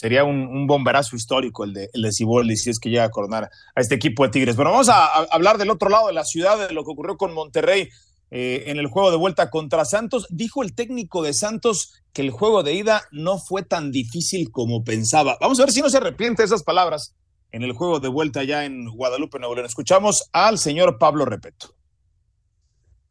[0.00, 3.80] Sería un, bomberazo histórico el de, el de si es que llega a coronar a
[3.82, 4.56] este equipo de Tigres.
[4.56, 7.34] Bueno, vamos a, hablar del otro lado de la ciudad, de lo que ocurrió con
[7.34, 7.90] Monterrey
[8.30, 10.26] eh, en el juego de vuelta contra Santos.
[10.30, 14.84] Dijo el técnico de Santos que el juego de ida no fue tan difícil como
[14.84, 15.36] pensaba.
[15.38, 17.14] Vamos a ver si no se arrepiente esas palabras
[17.52, 19.66] en el juego de vuelta ya en Guadalupe, Nuevo León.
[19.66, 21.74] Escuchamos al señor Pablo Repeto.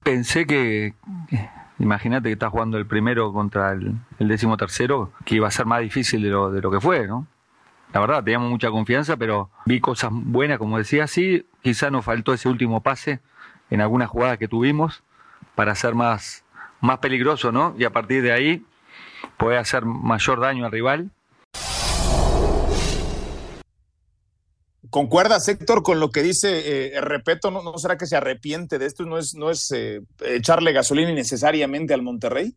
[0.03, 0.95] Pensé que,
[1.79, 5.81] imagínate que estás jugando el primero contra el, décimo tercero, que iba a ser más
[5.81, 7.27] difícil de lo, de lo que fue, ¿no?
[7.93, 12.33] La verdad, teníamos mucha confianza, pero vi cosas buenas, como decía, sí, quizá nos faltó
[12.33, 13.19] ese último pase
[13.71, 15.03] en algunas jugadas que tuvimos
[15.55, 16.43] para ser más,
[16.81, 17.73] más peligroso, ¿no?
[17.77, 18.65] Y a partir de ahí
[19.37, 21.09] puede hacer mayor daño al rival
[24.89, 27.51] ¿Concuerdas, Héctor, con lo que dice eh, Repeto?
[27.51, 29.05] ¿no, ¿no, será que se arrepiente de esto?
[29.05, 32.55] ¿No es, no es eh, echarle gasolina innecesariamente al Monterrey?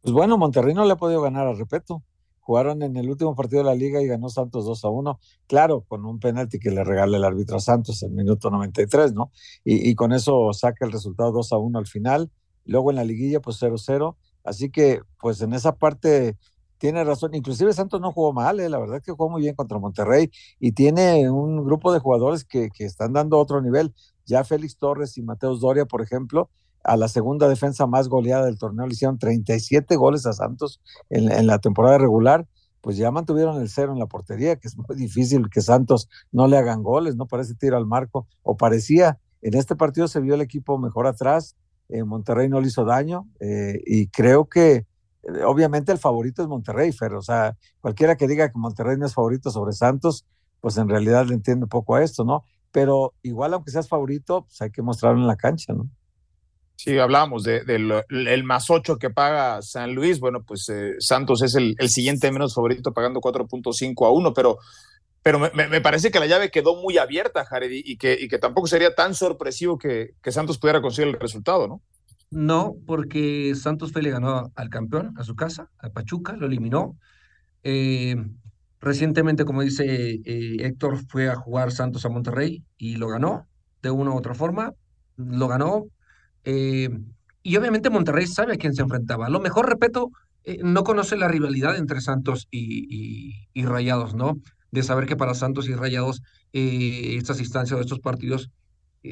[0.00, 2.02] Pues bueno, Monterrey no le ha podido ganar a Repeto.
[2.40, 5.20] Jugaron en el último partido de la liga y ganó Santos 2 a 1.
[5.46, 9.30] Claro, con un penalti que le regala el árbitro a Santos en minuto 93, ¿no?
[9.64, 12.30] Y, con eso saca el resultado 2 a 1 al final.
[12.64, 14.16] Luego en la liguilla, pues 0-0.
[14.42, 16.36] Así que, pues en esa parte
[16.82, 17.32] tiene razón.
[17.32, 20.32] Inclusive Santos no jugó mal, eh, la verdad es que jugó muy bien contra Monterrey
[20.58, 23.94] y tiene un grupo de jugadores que, que, están dando otro nivel.
[24.26, 26.50] Ya Félix Torres y Mateus Doria, por ejemplo,
[26.82, 31.46] a la segunda defensa más goleada del torneo le hicieron 37 goles a Santos en,
[31.46, 32.48] la temporada regular.
[32.80, 36.48] Pues ya mantuvieron el cero en la portería, que es muy difícil que Santos no
[36.48, 39.20] le hagan goles, no parece tiro al marco, o parecía.
[39.40, 41.54] En este partido se vio el equipo mejor atrás,
[41.88, 44.84] en Monterrey no le hizo daño, eh, y creo que eh,
[45.44, 49.14] obviamente el favorito es Monterrey, pero o sea, cualquiera que diga que Monterrey no es
[49.14, 50.26] favorito sobre Santos,
[50.60, 52.44] pues en realidad le entiende poco a esto, ¿no?
[52.70, 55.88] Pero igual, aunque seas favorito, pues hay que mostrarlo en la cancha, ¿no?
[56.76, 60.18] Sí, hablábamos del de, el más ocho que paga San Luis.
[60.18, 64.58] Bueno, pues eh, Santos es el, el, siguiente menos favorito pagando 4.5 a 1, pero,
[65.22, 68.38] pero me, me, parece que la llave quedó muy abierta, Jared, y que, y que
[68.38, 71.82] tampoco sería tan sorpresivo que, que Santos pudiera conseguir el resultado, ¿no?
[72.32, 76.96] No, porque Santos Fe le ganó al campeón, a su casa, a Pachuca, lo eliminó.
[77.62, 78.16] Eh,
[78.80, 83.46] recientemente, como dice eh, Héctor, fue a jugar Santos a Monterrey y lo ganó
[83.82, 84.72] de una u otra forma.
[85.16, 85.84] Lo ganó.
[86.44, 86.88] Eh,
[87.42, 89.26] y obviamente Monterrey sabe a quién se enfrentaba.
[89.26, 90.10] A lo mejor, repito,
[90.62, 94.38] no conoce la rivalidad entre Santos y, y, Rayados, ¿no?
[94.70, 96.22] De saber que para Santos y Rayados
[96.54, 98.50] estas instancias o estos partidos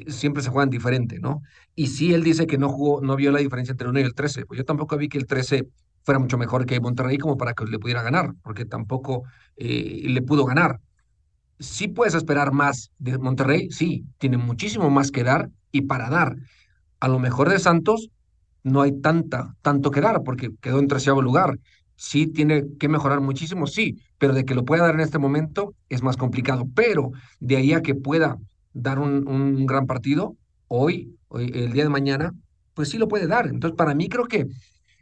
[0.07, 1.43] siempre se juegan diferente, ¿no?
[1.75, 4.03] Y si él dice que no jugó, no vio la diferencia entre el 1 y
[4.03, 5.69] el 13, pues yo tampoco vi que el 13
[6.03, 9.25] fuera mucho mejor que Monterrey como para que le pudiera ganar, porque tampoco
[9.57, 10.81] eh, le pudo ganar.
[11.59, 16.37] Sí puedes esperar más de Monterrey, sí, tiene muchísimo más que dar y para dar.
[17.01, 18.11] A lo mejor de Santos
[18.63, 21.59] no hay tanta, tanto que dar, porque quedó en treceavo lugar.
[21.97, 25.75] Sí tiene que mejorar muchísimo, sí, pero de que lo pueda dar en este momento
[25.91, 26.67] es más complicado.
[26.75, 27.11] Pero
[27.41, 28.39] de ahí a que pueda
[28.73, 30.37] dar un, gran partido,
[30.69, 32.33] hoy, hoy, el día de mañana,
[32.75, 33.47] pues sí lo puede dar.
[33.47, 34.47] Entonces, para mí creo que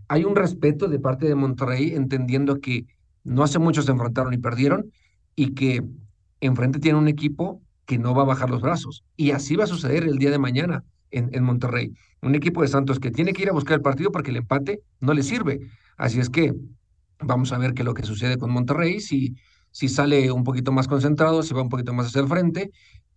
[0.08, 2.86] hay un respeto de parte de Monterrey, entendiendo que
[3.24, 4.90] no hace mucho se enfrentaron y perdieron,
[5.36, 5.82] y que
[6.40, 9.04] enfrente tiene un equipo que no va a bajar los brazos.
[9.16, 11.92] Y así va a suceder el día de mañana en, en Monterrey.
[12.22, 14.80] Un equipo de Santos que tiene que ir a buscar el partido porque el empate
[15.00, 15.60] no le sirve.
[15.96, 16.54] Así es que
[17.20, 19.36] vamos a ver qué es lo que sucede con Monterrey, si,
[19.70, 22.70] si sale un poquito más concentrado, si va un poquito más hacia el frente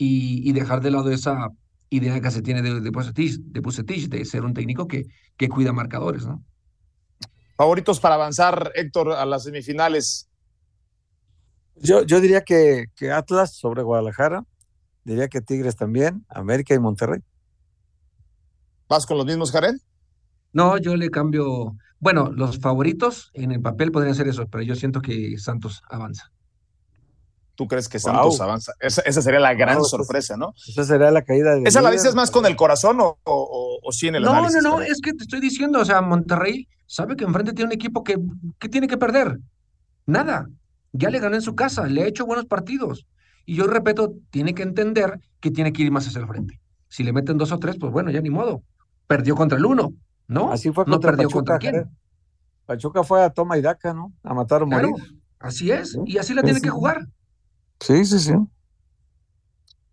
[0.04, 1.49] y, dejar de lado esa
[1.91, 5.06] idea que se tiene de, de, de de ser un técnico que,
[5.38, 6.43] que cuida marcadores, ¿no?
[7.56, 10.28] Favoritos para avanzar, Héctor, a las semifinales.
[11.76, 14.43] Yo, yo diría que, que Atlas sobre Guadalajara,
[15.04, 17.22] diría que Tigres también, América y Monterrey.
[18.89, 19.76] ¿Vas con los mismos, Jared?
[20.52, 21.78] No, yo le cambio.
[21.99, 26.32] Bueno, los favoritos en el papel podrían ser esos, pero yo siento que Santos avanza.
[27.62, 28.74] ¿Tú crees que Santos avanza?
[28.80, 30.55] Esa, sería la gran sorpresa, ¿no?
[30.68, 31.62] Esa sería la caída de.
[31.64, 34.64] ¿Esa la dices más con el corazón o, o, sí en el no, análisis?
[34.64, 37.68] No, no, no, es que te estoy diciendo, o sea, Monterrey sabe que enfrente tiene
[37.68, 38.18] un equipo que,
[38.57, 39.38] que tiene que perder.
[40.07, 40.49] Nada.
[40.91, 43.05] Ya le ganó en su casa, le ha hecho buenos partidos.
[43.45, 46.59] Y yo repito, tiene que entender que tiene que ir más hacia el frente.
[46.88, 48.64] Si le meten dos o tres, pues bueno, ya ni modo.
[49.05, 49.93] Perdió contra el uno,
[50.28, 50.51] ¿no?
[50.51, 51.95] Así fue no perdió contra quién.
[52.66, 54.12] Pachuca fue a toma y daca, ¿no?
[54.24, 54.95] A matar o morir.
[55.38, 57.05] Así es, y así la tiene que jugar.
[57.82, 58.34] Sí, sí, sí.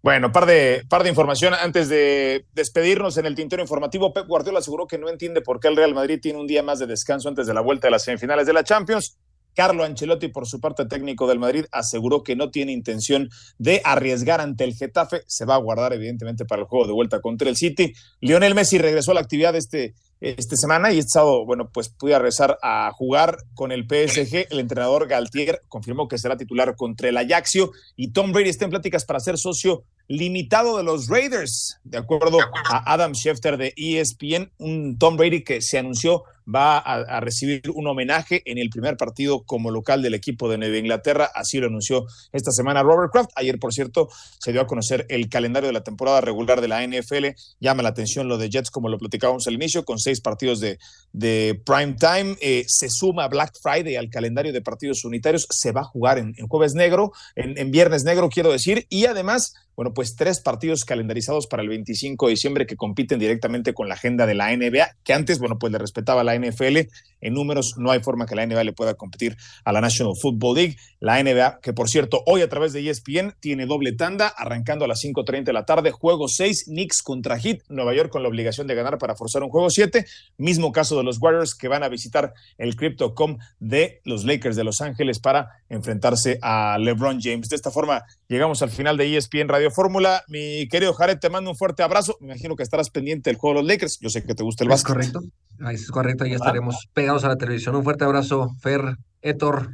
[0.02, 4.12] Bueno, par de, par de información antes de despedirnos en el tintero informativo.
[4.12, 6.78] Pep Guardiola aseguró que no entiende por qué el Real Madrid tiene un día más
[6.78, 9.18] de descanso antes de la vuelta de las semifinales de la Champions.
[9.54, 13.28] Carlo Ancelotti, por su parte técnico del Madrid, aseguró que no tiene intención
[13.58, 15.22] de arriesgar ante el Getafe.
[15.26, 17.92] Se va a guardar, evidentemente, para el juego de vuelta contra el City.
[18.20, 22.14] Lionel Messi regresó a la actividad este, esta semana y este sábado, bueno, pues pude
[22.14, 24.48] regresar a jugar con el PSG.
[24.50, 28.70] El entrenador Galtier confirmó que será titular contra el Ajaxio y Tom Brady está en
[28.70, 34.50] pláticas para ser socio limitado de los Raiders, de acuerdo a Adam Schefter de ESPN,
[34.58, 39.42] un Tom Brady que se anunció va a, recibir un homenaje en el primer partido
[39.44, 41.30] como local del equipo de Nueva Inglaterra.
[41.34, 43.30] Así lo anunció esta semana Robert Kraft.
[43.36, 46.86] Ayer, por cierto, se dio a conocer el calendario de la temporada regular de la
[46.86, 47.26] NFL.
[47.60, 50.78] Llama la atención lo de Jets, como lo platicábamos al inicio, con seis partidos de,
[51.12, 52.36] de prime time.
[52.40, 55.46] Eh, se suma Black Friday al calendario de partidos unitarios.
[55.50, 58.86] Se va a jugar en, jueves negro, en, en viernes negro, quiero decir.
[58.88, 63.74] Y además bueno, pues tres partidos calendarizados para el 25 de diciembre que compiten directamente
[63.74, 66.88] con la agenda de la NBA, que antes, bueno, pues le respetaba la NFL.
[67.20, 70.56] En números no hay forma que la NBA le pueda competir a la National Football
[70.56, 70.76] League.
[71.00, 74.88] La NBA, que por cierto, hoy a través de ESPN tiene doble tanda, arrancando a
[74.88, 78.66] las 5.30 de la tarde, juego 6, Knicks contra Heat, Nueva York con la obligación
[78.66, 80.04] de ganar para forzar un juego 7.
[80.36, 84.64] Mismo caso de los Warriors que van a visitar el CryptoCom de los Lakers de
[84.64, 87.48] Los Ángeles para enfrentarse a LeBron James.
[87.48, 90.24] De esta forma, llegamos al final de ESPN Radio Fórmula.
[90.28, 92.16] Mi querido Jared, te mando un fuerte abrazo.
[92.20, 93.98] Me imagino que estarás pendiente del juego de los Lakers.
[94.00, 94.96] Yo sé que te gusta el básquet.
[95.00, 95.12] Es
[95.58, 95.82] correcto.
[95.82, 97.74] es correcto, ahí estaremos pegados a la televisión.
[97.76, 99.70] Un fuerte abrazo, Fer, Héctor.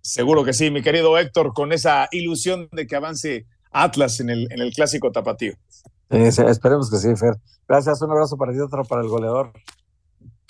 [0.00, 4.48] Seguro que sí, mi querido Héctor, con esa ilusión de que avance Atlas en el,
[4.50, 5.52] en el clásico tapatío.
[6.08, 7.34] esperemos que sí, Fer.
[7.68, 9.52] Gracias, un abrazo para ti, otro para el goleador.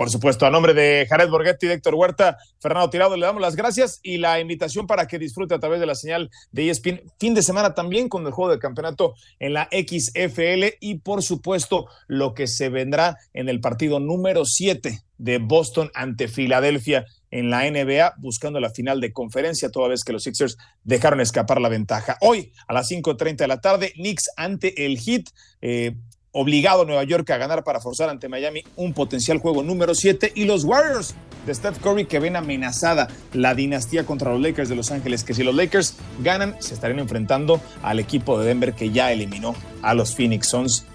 [0.01, 3.55] Por supuesto, a nombre de Jared Borghetti y Héctor Huerta, Fernando Tirado, le damos las
[3.55, 7.34] gracias y la invitación para que disfrute a través de la señal de ESPN fin
[7.34, 12.32] de semana también con el juego de campeonato en la XFL y por supuesto lo
[12.32, 18.14] que se vendrá en el partido número 7 de Boston ante Filadelfia en la NBA
[18.16, 22.16] buscando la final de conferencia toda vez que los Sixers dejaron escapar la ventaja.
[22.22, 25.24] Hoy a las 5.30 de la tarde, Knicks ante el Heat.
[25.61, 25.94] Eh,
[26.33, 30.45] obligado Nueva York a ganar para forzar ante Miami un potencial juego número 7 y
[30.45, 31.14] los Warriors
[31.47, 35.35] de Steph Curry que ven amenazada la dinastía contra los Lakers de Los Ángeles, que
[35.35, 39.95] si los Lakers ganan se estarían enfrentando al equipo de Denver que ya eliminó a
[39.95, 40.87] los Phoenix Suns.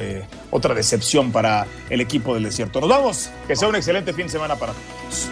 [0.00, 2.80] Eh, otra decepción para el equipo del desierto.
[2.80, 5.28] Nos vamos, que sea un excelente fin de semana para todos.